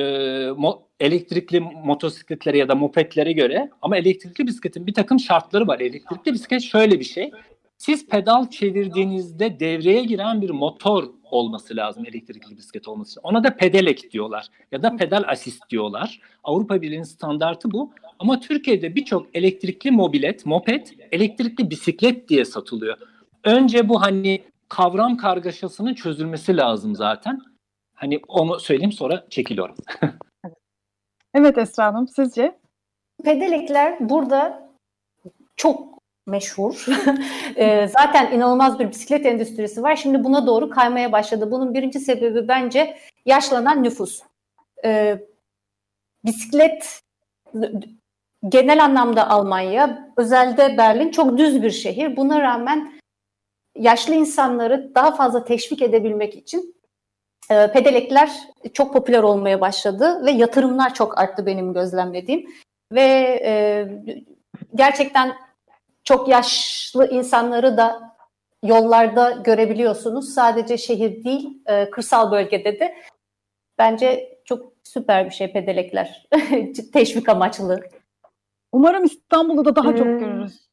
[1.00, 5.80] elektrikli motosikletlere ya da mopetlere göre ama elektrikli bisikletin bir takım şartları var.
[5.80, 7.30] Elektrikli bisiklet şöyle bir şey.
[7.78, 13.20] Siz pedal çevirdiğinizde devreye giren bir motor olması lazım elektrikli bisiklet olması için.
[13.22, 16.20] Ona da pedelek diyorlar ya da pedal asist diyorlar.
[16.44, 17.92] Avrupa Birliği'nin standartı bu.
[18.22, 22.98] Ama Türkiye'de birçok elektrikli mobilet, moped, elektrikli bisiklet diye satılıyor.
[23.44, 27.40] Önce bu hani kavram kargaşasının çözülmesi lazım zaten.
[27.94, 29.74] Hani onu söyleyeyim sonra çekiliyorum.
[31.34, 32.58] evet Esra Hanım sizce?
[33.24, 34.70] Pedelekler burada
[35.56, 36.86] çok meşhur.
[37.56, 39.96] e, zaten inanılmaz bir bisiklet endüstrisi var.
[39.96, 41.50] Şimdi buna doğru kaymaya başladı.
[41.50, 42.96] Bunun birinci sebebi bence
[43.26, 44.22] yaşlanan nüfus.
[44.84, 45.18] E,
[46.24, 47.02] bisiklet
[48.48, 52.16] genel anlamda Almanya, özelde Berlin çok düz bir şehir.
[52.16, 52.92] Buna rağmen
[53.76, 56.76] yaşlı insanları daha fazla teşvik edebilmek için
[57.50, 58.30] e, pedelekler
[58.74, 62.46] çok popüler olmaya başladı ve yatırımlar çok arttı benim gözlemlediğim.
[62.92, 63.52] Ve e,
[64.74, 65.32] gerçekten
[66.04, 68.16] çok yaşlı insanları da
[68.64, 70.34] yollarda görebiliyorsunuz.
[70.34, 72.94] Sadece şehir değil, e, kırsal bölgede de.
[73.78, 76.26] Bence çok süper bir şey pedelekler.
[76.92, 77.80] Teşvik amaçlı.
[78.72, 80.68] Umarım İstanbul'da da daha ee, çok görürüz.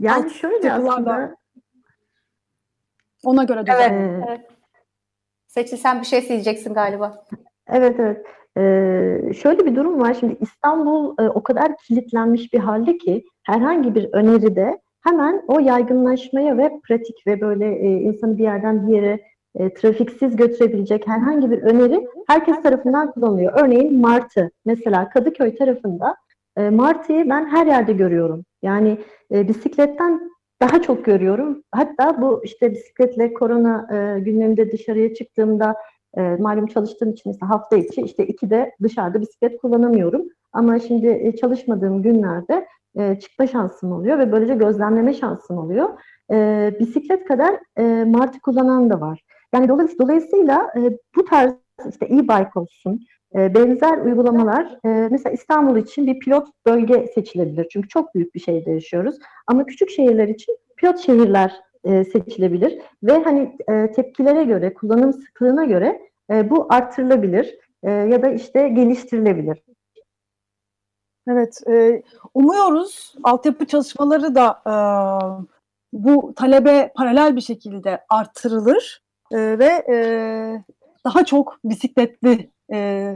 [0.00, 1.36] Yani Alt şöyle aslında
[3.24, 4.40] ona göre Evet, evet.
[5.46, 7.24] Seçil sen bir şey söyleyeceksin galiba.
[7.66, 8.26] Evet evet.
[8.56, 10.16] Ee, şöyle bir durum var.
[10.20, 16.58] Şimdi İstanbul e, o kadar kilitlenmiş bir halde ki herhangi bir öneride hemen o yaygınlaşmaya
[16.58, 19.20] ve pratik ve böyle e, insanı bir yerden bir yere
[19.54, 23.52] e, trafiksiz götürebilecek herhangi bir öneri herkes tarafından kullanılıyor.
[23.62, 24.50] Örneğin Martı.
[24.64, 26.16] Mesela Kadıköy tarafında
[26.58, 28.44] e, Martı'yı ben her yerde görüyorum.
[28.62, 28.98] Yani
[29.32, 30.30] e, bisikletten
[30.62, 31.62] daha çok görüyorum.
[31.72, 35.76] Hatta bu işte bisikletle korona e, gündeminde dışarıya çıktığımda
[36.16, 40.22] e, malum çalıştığım için mesela hafta içi işte iki de dışarıda bisiklet kullanamıyorum.
[40.52, 42.66] Ama şimdi e, çalışmadığım günlerde
[42.98, 45.88] e, çıkma şansım oluyor ve böylece gözlemleme şansım oluyor.
[46.32, 49.24] E, bisiklet kadar e, martı kullanan da var.
[49.54, 51.52] Yani dolayısıyla e, bu tarz
[51.90, 57.68] işte e-bike olsun, e, benzer uygulamalar e, mesela İstanbul için bir pilot bölge seçilebilir.
[57.72, 59.16] Çünkü çok büyük bir şehirde yaşıyoruz.
[59.46, 61.52] Ama küçük şehirler için pilot şehirler
[61.84, 66.00] e, seçilebilir ve hani e, tepkilere göre, kullanım sıklığına göre
[66.30, 69.62] e, bu arttırılabilir e, ya da işte geliştirilebilir.
[71.28, 72.02] Evet, e,
[72.34, 74.74] umuyoruz altyapı çalışmaları da e,
[75.92, 79.02] bu talebe paralel bir şekilde artırılır
[79.32, 79.96] e, ve e,
[81.08, 83.14] daha çok bisikletli e,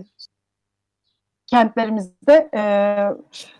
[1.47, 2.62] kentlerimizde e,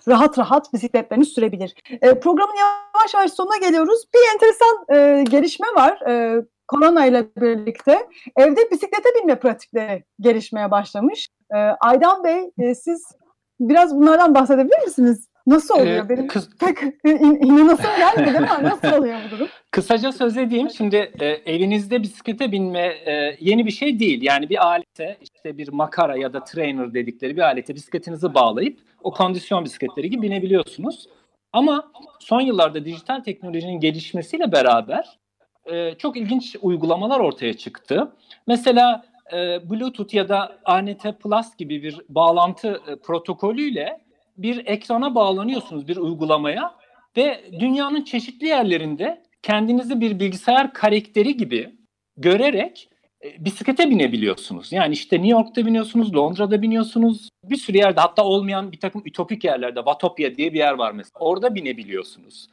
[0.09, 1.75] rahat rahat bisikletlerini sürebilir.
[2.03, 4.05] E, programın yavaş yavaş sonuna geliyoruz.
[4.15, 6.01] Bir enteresan e, gelişme var.
[6.09, 11.29] E, korona ile birlikte evde bisiklete binme pratikleri gelişmeye başlamış.
[11.55, 13.13] E, Aydan Bey e, siz
[13.61, 15.29] biraz bunlardan bahsedebilir misiniz?
[15.47, 16.05] Nasıl oluyor?
[16.05, 16.51] Ee, Benim kız...
[16.61, 19.49] pek in, inanasım gelmedi ama nasıl oluyor bu durum?
[19.71, 20.71] Kısaca söz edeyim.
[20.71, 24.23] Şimdi e, evinizde bisiklete binme e, yeni bir şey değil.
[24.23, 29.11] Yani bir alete işte bir makara ya da trainer dedikleri bir alete bisikletinizi bağlayıp o
[29.11, 31.09] kondisyon bisikletleri gibi binebiliyorsunuz.
[31.53, 35.19] Ama son yıllarda dijital teknolojinin gelişmesiyle beraber
[35.67, 38.13] e, çok ilginç uygulamalar ortaya çıktı.
[38.47, 44.01] Mesela e, Bluetooth ya da ANT Plus gibi bir bağlantı e, protokolüyle
[44.37, 46.75] bir ekrana bağlanıyorsunuz bir uygulamaya
[47.17, 51.71] ve dünyanın çeşitli yerlerinde kendinizi bir bilgisayar karakteri gibi
[52.17, 52.89] görerek
[53.25, 54.73] e, bisiklete binebiliyorsunuz.
[54.73, 59.45] Yani işte New York'ta biniyorsunuz, Londra'da biniyorsunuz, bir sürü yerde hatta olmayan bir takım ütopik
[59.45, 61.19] yerlerde, Vatopya diye bir yer var mesela.
[61.21, 62.49] Orada binebiliyorsunuz.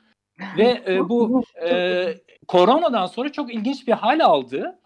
[0.57, 2.07] Ve e, bu e,
[2.47, 4.79] koronadan sonra çok ilginç bir hal aldı.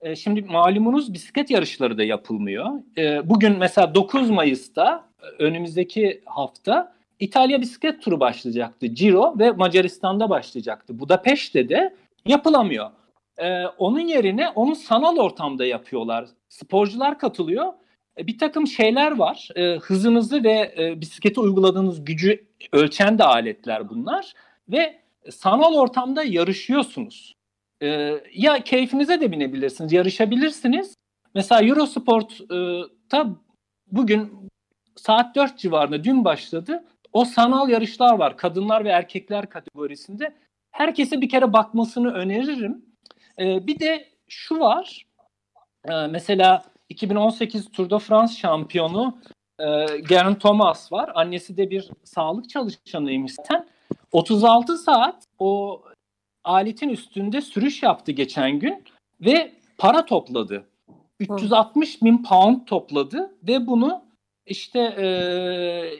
[0.00, 2.70] E, şimdi malumunuz bisiklet yarışları da yapılmıyor.
[2.98, 8.86] E, bugün mesela 9 Mayıs'ta önümüzdeki hafta İtalya bisiklet turu başlayacaktı.
[8.86, 10.98] Giro ve Macaristan'da başlayacaktı.
[10.98, 11.94] Budapeşte de
[12.26, 12.90] yapılamıyor.
[13.38, 16.28] Ee, onun yerine onu sanal ortamda yapıyorlar.
[16.48, 17.72] Sporcular katılıyor.
[18.18, 19.48] E, bir takım şeyler var.
[19.56, 24.32] E, hızınızı ve e, bisiklete uyguladığınız gücü ölçen de aletler bunlar.
[24.68, 25.00] Ve
[25.30, 27.34] sanal ortamda yarışıyorsunuz.
[27.82, 30.94] E, ya keyfinize de binebilirsiniz, yarışabilirsiniz.
[31.34, 33.26] Mesela Eurosport'ta
[33.86, 34.50] bugün
[34.96, 36.84] saat 4 civarında dün başladı.
[37.12, 38.36] O sanal yarışlar var.
[38.36, 40.34] Kadınlar ve erkekler kategorisinde.
[40.70, 42.84] Herkese bir kere bakmasını öneririm.
[43.38, 45.06] Ee, bir de şu var.
[45.88, 49.18] Ee, mesela 2018 Tour de France şampiyonu
[49.58, 49.64] e,
[50.08, 51.12] Geraint Thomas var.
[51.14, 53.66] Annesi de bir sağlık çalışanıymış zaten.
[54.12, 55.82] 36 saat o
[56.44, 58.84] aletin üstünde sürüş yaptı geçen gün
[59.20, 60.66] ve para topladı.
[61.20, 64.04] 360 bin pound topladı ve bunu
[64.46, 65.06] işte e,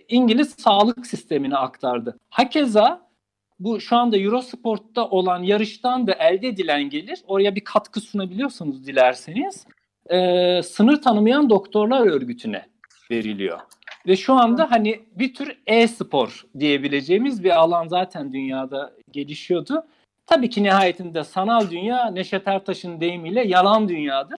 [0.08, 2.18] İngiliz sağlık sistemine aktardı.
[2.28, 3.10] Hakeza
[3.58, 9.66] bu şu anda Eurosport'ta olan yarıştan da elde edilen gelir oraya bir katkı sunabiliyorsanız dilerseniz
[10.10, 12.66] e, sınır tanımayan doktorlar örgütüne
[13.10, 13.60] veriliyor.
[14.06, 19.86] Ve şu anda hani bir tür e-spor diyebileceğimiz bir alan zaten dünyada gelişiyordu.
[20.26, 24.36] Tabii ki nihayetinde sanal dünya Neşet Ertaş'ın deyimiyle yalan dünyadır.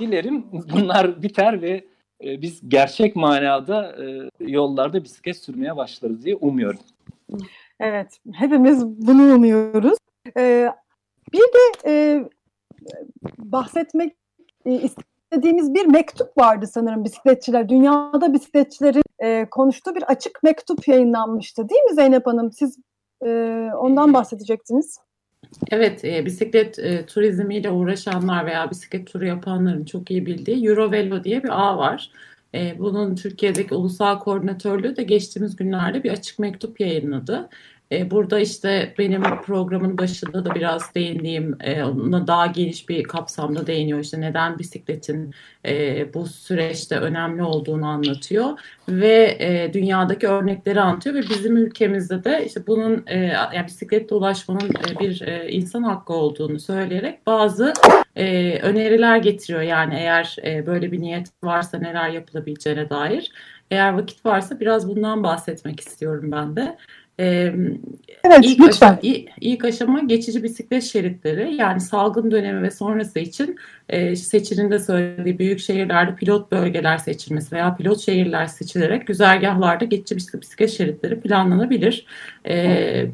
[0.00, 1.84] Dilerim bunlar biter ve
[2.24, 6.80] e, biz gerçek manada e, yollarda bisiklet sürmeye başlarız diye umuyorum.
[7.80, 9.98] Evet, hepimiz bunu umuyoruz.
[10.36, 10.72] Ee,
[11.32, 12.24] bir de e,
[13.38, 14.16] bahsetmek
[14.64, 17.68] e, istediğimiz bir mektup vardı sanırım bisikletçiler.
[17.68, 22.52] Dünyada bisikletçilerin e, konuştuğu bir açık mektup yayınlanmıştı değil mi Zeynep Hanım?
[22.52, 22.78] Siz
[23.74, 24.98] ondan bahsedecektiniz.
[25.70, 31.42] Evet, e, bisiklet e, turizmiyle uğraşanlar veya bisiklet turu yapanların çok iyi bildiği Eurovelo diye
[31.44, 32.10] bir ağ var.
[32.54, 37.48] E, bunun Türkiye'deki ulusal koordinatörlüğü de geçtiğimiz günlerde bir açık mektup yayınladı.
[37.92, 43.66] E, burada işte benim programın başında da biraz değindiğim, e, ona daha geniş bir kapsamda
[43.66, 43.98] değiniyor.
[43.98, 45.34] İşte neden bisikletin
[45.66, 48.58] e, bu süreçte önemli olduğunu anlatıyor
[48.88, 54.70] ve e, dünyadaki örnekleri anlatıyor ve bizim ülkemizde de işte bunun e, yani bisikletle ulaşmanın
[54.70, 57.72] e, bir e, insan hakkı olduğunu söyleyerek bazı
[58.16, 59.62] e, öneriler getiriyor.
[59.62, 63.32] Yani eğer e, böyle bir niyet varsa neler yapılabileceğine dair.
[63.70, 66.78] Eğer vakit varsa biraz bundan bahsetmek istiyorum ben de.
[67.20, 67.54] Ee,
[68.24, 68.86] evet, ilk lütfen.
[68.86, 68.98] Aşama,
[69.40, 73.56] ilk, aşama geçici bisiklet şeritleri yani salgın dönemi ve sonrası için
[73.88, 80.16] e, seçilin de söylediği büyük şehirlerde pilot bölgeler seçilmesi veya pilot şehirler seçilerek güzergahlarda geçici
[80.16, 82.06] bisiklet şeritleri planlanabilir.
[82.48, 83.06] E,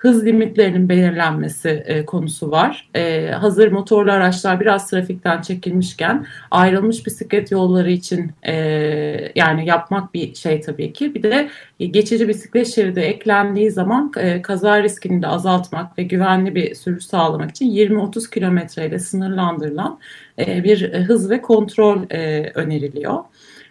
[0.00, 2.88] hız limitlerinin belirlenmesi e, konusu var.
[2.94, 8.52] E, hazır motorlu araçlar biraz trafikten çekilmişken ayrılmış bisiklet yolları için e,
[9.34, 11.14] yani yapmak bir şey tabii ki.
[11.14, 11.48] Bir de
[11.78, 17.50] geçici bisiklet şeridi eklendiği zaman e, kaza riskini de azaltmak ve güvenli bir sürüş sağlamak
[17.50, 19.98] için 20-30 kilometreyle sınırlandırılan
[20.38, 23.18] e, bir hız ve kontrol e, öneriliyor.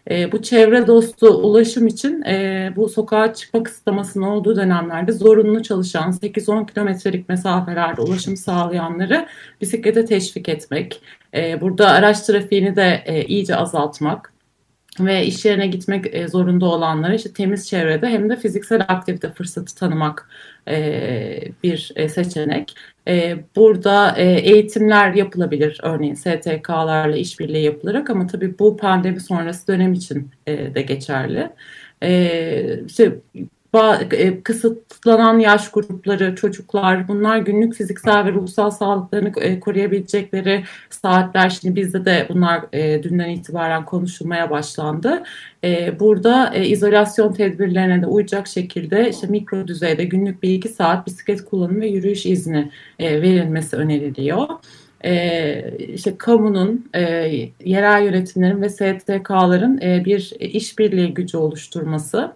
[0.09, 6.11] E, bu çevre dostu ulaşım için e, bu sokağa çıkma kısıtlamasının olduğu dönemlerde zorunlu çalışan
[6.11, 9.27] 8-10 kilometrelik mesafelerde ulaşım sağlayanları
[9.61, 11.01] bisiklete teşvik etmek,
[11.33, 14.33] e, burada araç trafiğini de e, iyice azaltmak,
[14.99, 19.75] ve iş yerine gitmek e, zorunda olanlara işte temiz çevrede hem de fiziksel aktivite fırsatı
[19.75, 20.29] tanımak
[20.67, 21.91] e, bir
[23.09, 23.37] e.
[23.55, 30.81] Burada eğitimler yapılabilir örneğin STK'larla işbirliği yapılarak ama tabii bu pandemi sonrası dönem için de
[30.81, 31.49] geçerli.
[32.87, 33.03] İşte
[33.35, 33.39] e,
[34.43, 41.49] kısıtlanan yaş grupları, çocuklar bunlar günlük fiziksel ve ruhsal sağlıklarını e, koruyabilecekleri saatler.
[41.49, 45.23] Şimdi bizde de bunlar e, dünden itibaren konuşulmaya başlandı.
[45.99, 51.81] Burada izolasyon tedbirlerine de uyacak şekilde işte mikro düzeyde günlük bir iki saat bisiklet kullanımı
[51.81, 54.47] ve yürüyüş izni verilmesi öneriliyor
[55.05, 57.01] e, işte kamunun, e,
[57.65, 62.31] yerel yönetimlerin ve STK'ların e, bir işbirliği gücü oluşturması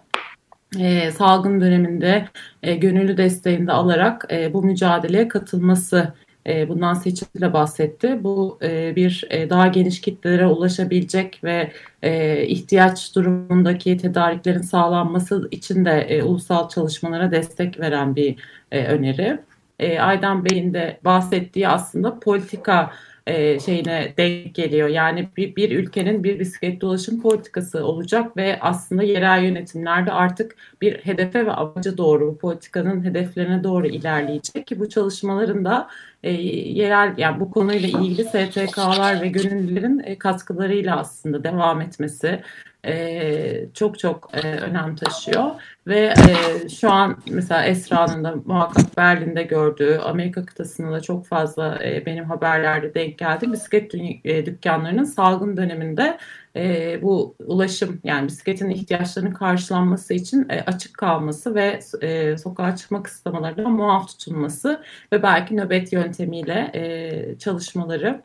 [0.80, 2.28] e, salgın döneminde
[2.62, 6.12] e, gönüllü desteğini de alarak e, bu mücadeleye katılması
[6.46, 8.24] e, bundan seçimle bahsetti.
[8.24, 11.72] Bu e, bir e, daha geniş kitlelere ulaşabilecek ve
[12.02, 18.36] e, ihtiyaç durumundaki tedariklerin sağlanması için de e, ulusal çalışmalara destek veren bir
[18.72, 19.38] e, öneri.
[19.78, 22.90] E, Aydan Bey'in de bahsettiği aslında politika
[23.26, 24.88] e, şeyine denk geliyor.
[24.88, 30.94] Yani bir, bir ülkenin bir bisiklet dolaşım politikası olacak ve aslında yerel yönetimlerde artık bir
[30.98, 35.88] hedefe ve amaca doğru bu politikanın hedeflerine doğru ilerleyecek ki bu çalışmaların da
[36.24, 42.42] e, yerel yani bu konuyla ilgili STK'lar ve gönüllülerin e, katkılarıyla aslında devam etmesi
[42.86, 45.50] e, çok çok e, önem taşıyor.
[45.86, 51.84] Ve e, şu an mesela Esra'nın da muhakkak Berlin'de gördüğü Amerika kıtasında da çok fazla
[51.84, 53.52] e, benim haberlerde denk geldi.
[53.52, 53.94] Bisiklet
[54.24, 56.18] e, dükkanlarının salgın döneminde
[56.56, 63.02] e, bu ulaşım yani bisikletin ihtiyaçlarının karşılanması için e, açık kalması ve e, sokağa çıkma
[63.02, 64.82] kısıtlamalarından muaf tutulması
[65.12, 68.22] ve belki nöbet yöntemiyle e, çalışmaları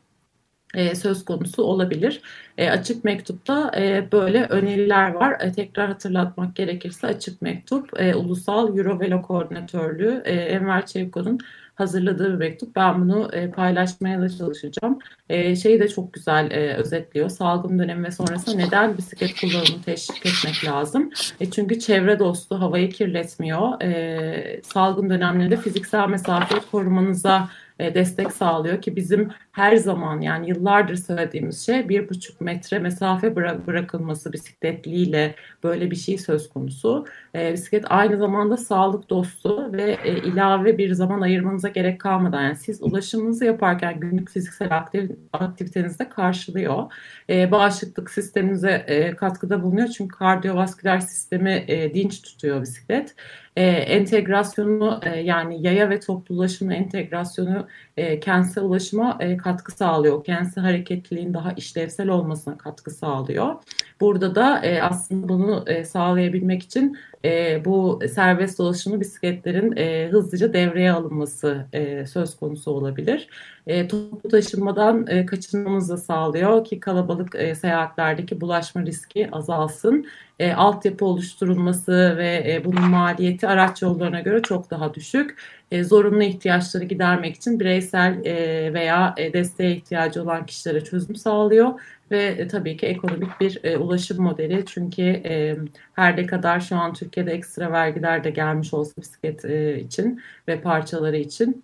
[0.76, 2.22] e, söz konusu olabilir.
[2.58, 5.38] E, açık mektupta e, böyle öneriler var.
[5.40, 11.40] E, tekrar hatırlatmak gerekirse açık mektup e, Ulusal Eurovelo Koordinatörlüğü e, Enver Çevko'nun
[11.80, 12.76] hazırladığı bir mektup.
[12.76, 15.00] Ben bunu e, paylaşmaya da çalışacağım.
[15.30, 17.30] E, şeyi de çok güzel e, özetliyor.
[17.30, 21.10] Salgın dönemi ve sonrasında neden bisiklet kullanımını teşvik etmek lazım?
[21.40, 23.82] E, çünkü çevre dostu, havayı kirletmiyor.
[23.82, 27.50] E, salgın dönemlerinde fiziksel mesafeyi korumanıza
[27.80, 33.28] e, destek sağlıyor ki bizim her zaman yani yıllardır söylediğimiz şey bir buçuk metre mesafe
[33.28, 37.06] bıra- bırakılması bisikletliyle böyle bir şey söz konusu.
[37.36, 42.56] E, bisiklet aynı zamanda sağlık dostu ve e, ilave bir zaman ayırmanıza gerek kalmadan yani
[42.56, 46.92] siz ulaşımınızı yaparken günlük fiziksel aktiv aktivitenizde karşılıyor.
[47.30, 53.16] E, bağışıklık sisteminize e, katkıda bulunuyor çünkü kardiyovasküler sistemi e, dinç tutuyor bisiklet
[53.60, 60.24] e, entegrasyonu e, yani yaya ve toplu ulaşımın entegrasyonu e, kentsel ulaşıma e, katkı sağlıyor.
[60.24, 63.56] Kentsel hareketliliğin daha işlevsel olmasına katkı sağlıyor.
[64.02, 70.54] Burada da e, aslında bunu e, sağlayabilmek için e, bu serbest dolaşımı bisikletlerin e, hızlıca
[70.54, 73.30] devreye alınması e, söz konusu olabilir.
[73.68, 80.06] E, toplu taşınmadan e, kaçınmamızı sağlıyor ki kalabalık e, seyahatlerdeki bulaşma riski azalsın.
[80.40, 85.38] E, altyapı oluşturulması ve e, bunun maliyeti araç yollarına göre çok daha düşük.
[85.72, 91.80] E, zorunlu ihtiyaçları gidermek için bireysel e, veya e, desteğe ihtiyacı olan kişilere çözüm sağlıyor
[92.12, 95.58] ve e, tabii ki ekonomik bir e, ulaşım modeli çünkü e,
[95.94, 100.62] her ne kadar şu an Türkiye'de ekstra vergiler de gelmiş olsa bisiklet e, için ve
[100.62, 101.64] parçaları için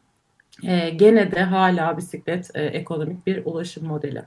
[0.63, 4.21] e, gene de hala bisiklet e, ekonomik bir ulaşım modeli.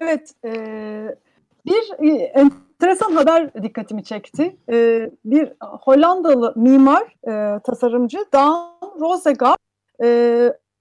[0.00, 1.16] Evet, e,
[1.66, 4.56] bir e, enteresan haber dikkatimi çekti.
[4.72, 9.58] E, bir Hollandalı mimar, e, tasarımcı Dan Rosegaard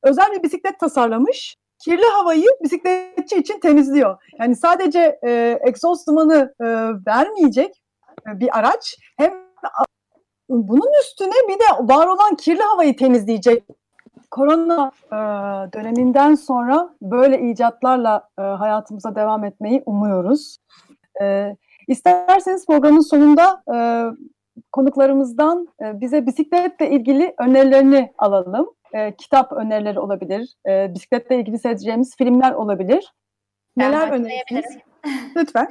[0.03, 1.55] özel bir bisiklet tasarlamış.
[1.79, 4.17] Kirli havayı bisikletçi için temizliyor.
[4.39, 6.65] Yani sadece e, egzoz dumanı e,
[7.07, 7.81] vermeyecek
[8.25, 9.33] bir araç hem
[10.49, 13.63] bunun üstüne bir de var olan kirli havayı temizleyecek.
[14.35, 15.15] Korona e,
[15.73, 20.57] döneminden sonra böyle icatlarla e, hayatımıza devam etmeyi umuyoruz.
[21.21, 21.55] E,
[21.87, 23.77] isterseniz programın sonunda e,
[24.71, 28.69] konuklarımızdan e, bize bisikletle ilgili önerilerini alalım.
[28.93, 33.13] E, kitap önerileri olabilir, e, bisikletle ilgili seyredeceğimiz filmler olabilir.
[33.77, 34.77] Neler önerirsiniz?
[35.35, 35.67] Lütfen.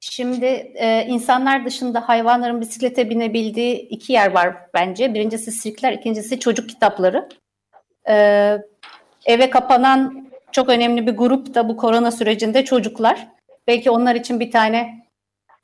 [0.00, 0.44] Şimdi
[0.74, 5.14] e, insanlar dışında hayvanların bisiklete binebildiği iki yer var bence.
[5.14, 7.28] Birincisi sirkler, ikincisi çocuk kitapları.
[8.08, 8.58] E,
[9.26, 13.28] eve kapanan çok önemli bir grup da bu korona sürecinde çocuklar.
[13.66, 15.06] Belki onlar için bir tane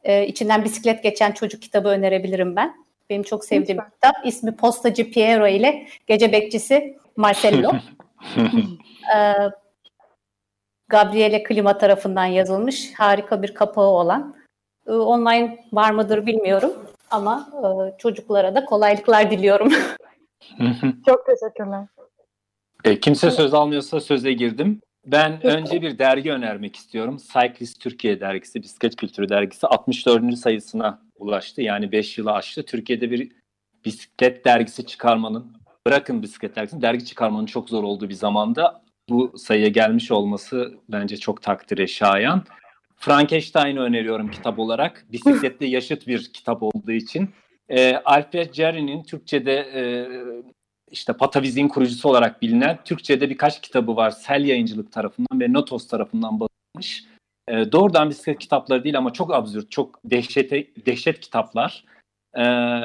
[0.05, 2.75] e, içinden bisiklet geçen çocuk kitabı önerebilirim ben.
[3.11, 4.15] Benim çok sevdiğim bir kitap.
[4.25, 7.73] İsmi Postacı Piero ile Gece Bekçisi Marcello.
[9.17, 9.19] e,
[10.89, 14.37] Gabriele Klima tarafından yazılmış harika bir kapağı olan.
[14.87, 16.73] E, online var mıdır bilmiyorum
[17.11, 19.73] ama e, çocuklara da kolaylıklar diliyorum.
[21.07, 21.87] Çok teşekkürler.
[22.85, 24.81] E, kimse söz almıyorsa söze girdim.
[25.07, 27.17] Ben önce bir dergi önermek istiyorum.
[27.33, 30.39] Cyclist Türkiye dergisi, bisiklet kültürü dergisi 64.
[30.39, 31.63] sayısına ulaştı.
[31.63, 32.63] Yani 5 yılı aştı.
[32.63, 33.33] Türkiye'de bir
[33.85, 35.53] bisiklet dergisi çıkarmanın,
[35.87, 41.17] bırakın bisiklet dergisini, dergi çıkarmanın çok zor olduğu bir zamanda bu sayıya gelmiş olması bence
[41.17, 42.45] çok takdire şayan.
[42.97, 45.05] Frankenstein'ı öneriyorum kitap olarak.
[45.13, 47.31] Bisikletle yaşıt bir kitap olduğu için.
[47.69, 49.83] E, Alfred Jarry'nin Türkçe'de e,
[50.91, 54.11] işte Pataviz'in kurucusu olarak bilinen Türkçe'de birkaç kitabı var.
[54.11, 57.05] Sel Yayıncılık tarafından ve Notos tarafından basılmış.
[57.49, 61.85] E, doğrudan bisiklet kitapları değil ama çok absürt, çok dehşete, dehşet kitaplar.
[62.35, 62.43] E,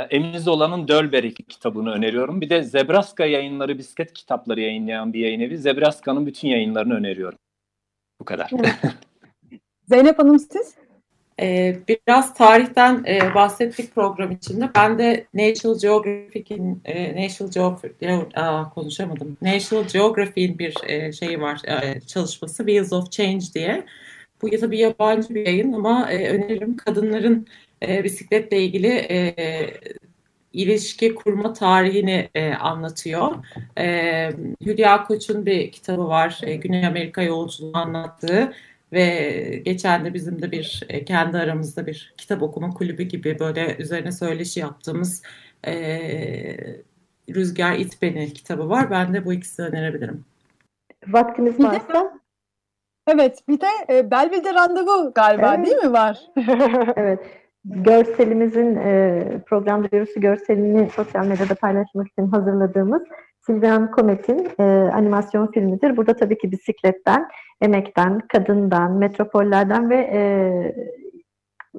[0.10, 2.42] Emin Zola'nın Dölberek kitabını öneriyorum.
[2.42, 5.58] Bir de Zebraska yayınları bisiklet kitapları yayınlayan bir yayın evi.
[5.58, 7.40] Zebraska'nın bütün yayınlarını öneriyorum.
[8.20, 8.52] Bu kadar.
[8.60, 8.76] Evet.
[9.90, 10.76] Zeynep Hanım siz?
[11.42, 14.70] Ee, biraz tarihten e, bahsettik program içinde.
[14.76, 19.38] Ben de National Geographic'in e, National Geographic aa, konuşamadım.
[19.42, 23.86] National Geographic'in bir e, şeyi var e, çalışması Wheels of Change diye.
[24.42, 27.48] Bu tabii yabancı bir yayın ama e, öneririm kadınların
[27.88, 29.36] e, bisikletle ilgili e,
[30.54, 33.36] ilişki kurma tarihini e, anlatıyor.
[33.78, 34.30] E,
[34.66, 36.40] Hülya Koç'un bir kitabı var.
[36.44, 38.54] E, Güney Amerika yolculuğu anlattığı
[38.94, 43.76] ve geçen de bizim de bir e, kendi aramızda bir kitap okuma kulübü gibi böyle
[43.78, 45.24] üzerine söyleşi yaptığımız
[45.68, 45.74] e,
[47.30, 48.92] Rüzgar İt Beni kitabı var.
[48.92, 50.26] Ben de bu ikisini önerebilirim.
[51.08, 52.20] Vaktimiz varsa.
[53.08, 55.66] Evet bir de e, Belvil'de randevu galiba Evet.
[55.66, 56.20] değil mi var?
[56.96, 57.20] evet.
[57.66, 63.02] Görselimizin e, programda virüsü görselini sosyal medyada paylaşmak için hazırladığımız
[63.46, 65.98] Silvian Komet'in e, animasyon filmidir.
[65.98, 67.28] Burada tabii ki bisikletten,
[67.62, 70.20] emekten, kadından, metropollerden ve e,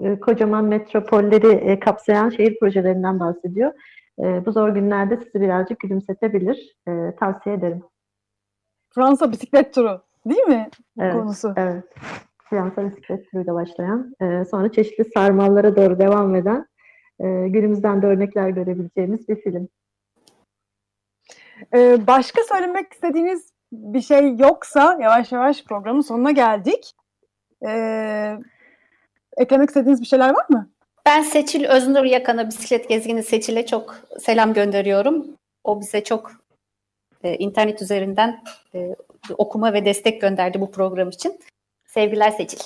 [0.03, 3.73] e, kocaman metropolleri e, kapsayan şehir projelerinden bahsediyor.
[4.19, 6.77] E, bu zor günlerde sizi birazcık gülümsetebilir.
[6.89, 7.83] E, tavsiye ederim.
[8.95, 10.69] Fransa bisiklet turu değil mi
[11.01, 11.55] Evet, konusu?
[11.57, 11.85] evet.
[12.51, 16.67] Fransa bisiklet turuyla başlayan, e, sonra çeşitli sarmallara doğru devam eden,
[17.21, 19.69] e, günümüzden de örnekler görebileceğimiz bir film.
[21.75, 26.93] Ee, başka söylemek istediğiniz bir şey yoksa yavaş yavaş programın sonuna geldik.
[27.67, 28.37] Ee,
[29.37, 30.71] eklemek istediğiniz bir şeyler var mı?
[31.07, 35.27] Ben Seçil Öznur Yakan'a bisiklet gezgini Seçil'e çok selam gönderiyorum.
[35.65, 36.33] O bize çok
[37.23, 38.43] e, internet üzerinden
[38.75, 38.97] e,
[39.39, 41.41] okuma ve destek gönderdi bu program için.
[41.85, 42.59] Sevgiler Seçil.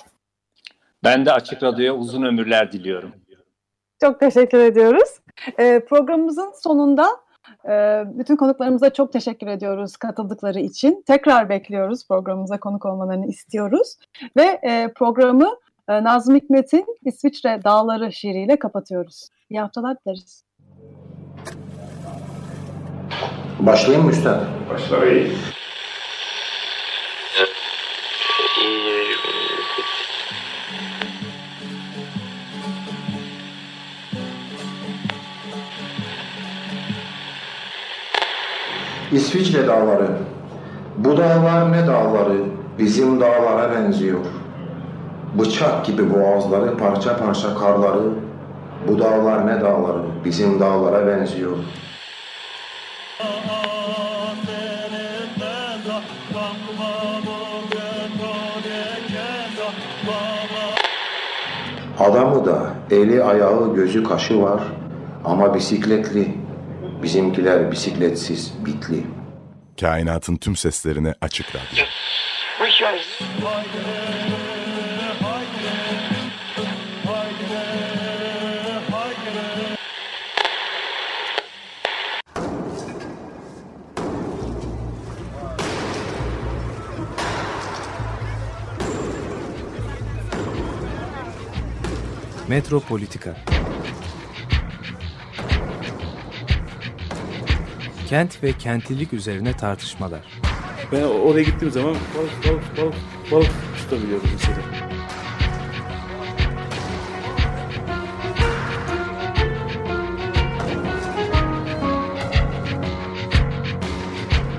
[1.04, 3.12] Ben de Açık Radyo'ya uzun ömürler diliyorum.
[4.00, 5.08] Çok teşekkür ediyoruz.
[5.58, 7.29] Ee, programımızın sonunda e,
[8.18, 11.04] bütün konuklarımıza çok teşekkür ediyoruz katıldıkları için.
[11.06, 13.96] Tekrar bekliyoruz programımıza konuk olmalarını istiyoruz.
[14.36, 14.60] Ve
[14.96, 15.56] programı
[15.88, 19.28] Nazım Hikmet'in İsviçre Dağları şiiriyle kapatıyoruz.
[19.50, 20.44] İyi haftalar dileriz.
[23.60, 24.40] Başlayayım mı Üstad?
[24.70, 24.96] Başla
[39.12, 40.08] İsviçre dağları.
[40.98, 42.36] Bu dağlar ne dağları?
[42.78, 44.18] Bizim dağlara benziyor.
[45.38, 48.02] Bıçak gibi boğazları, parça parça karları.
[48.88, 50.02] Bu dağlar ne dağları?
[50.24, 51.52] Bizim dağlara benziyor.
[61.98, 64.60] Adamı da eli ayağı gözü kaşı var
[65.24, 66.34] ama bisikletli.
[67.02, 69.02] Bizimkiler bisikletsiz, bitli.
[69.80, 71.84] Kainatın tüm seslerine açık radyo.
[92.48, 93.36] Metropolitika
[98.10, 100.20] Kent ve kentlilik üzerine tartışmalar.
[100.92, 102.94] Ben oraya gittiğim zaman balık balık balık
[103.30, 104.58] balık tutabiliyorum mesela.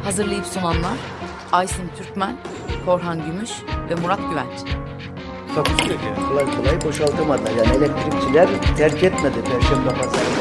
[0.03, 0.97] Hazırlayıp sunanlar
[1.51, 2.37] Aysin Türkmen,
[2.85, 3.51] Korhan Gümüş
[3.89, 4.59] ve Murat Güvenç.
[5.79, 5.97] Ki.
[6.29, 7.51] Kolay kolay boşaltamadılar.
[7.51, 8.47] Yani elektrikçiler
[8.77, 10.40] terk etmedi Perşembe Pazarı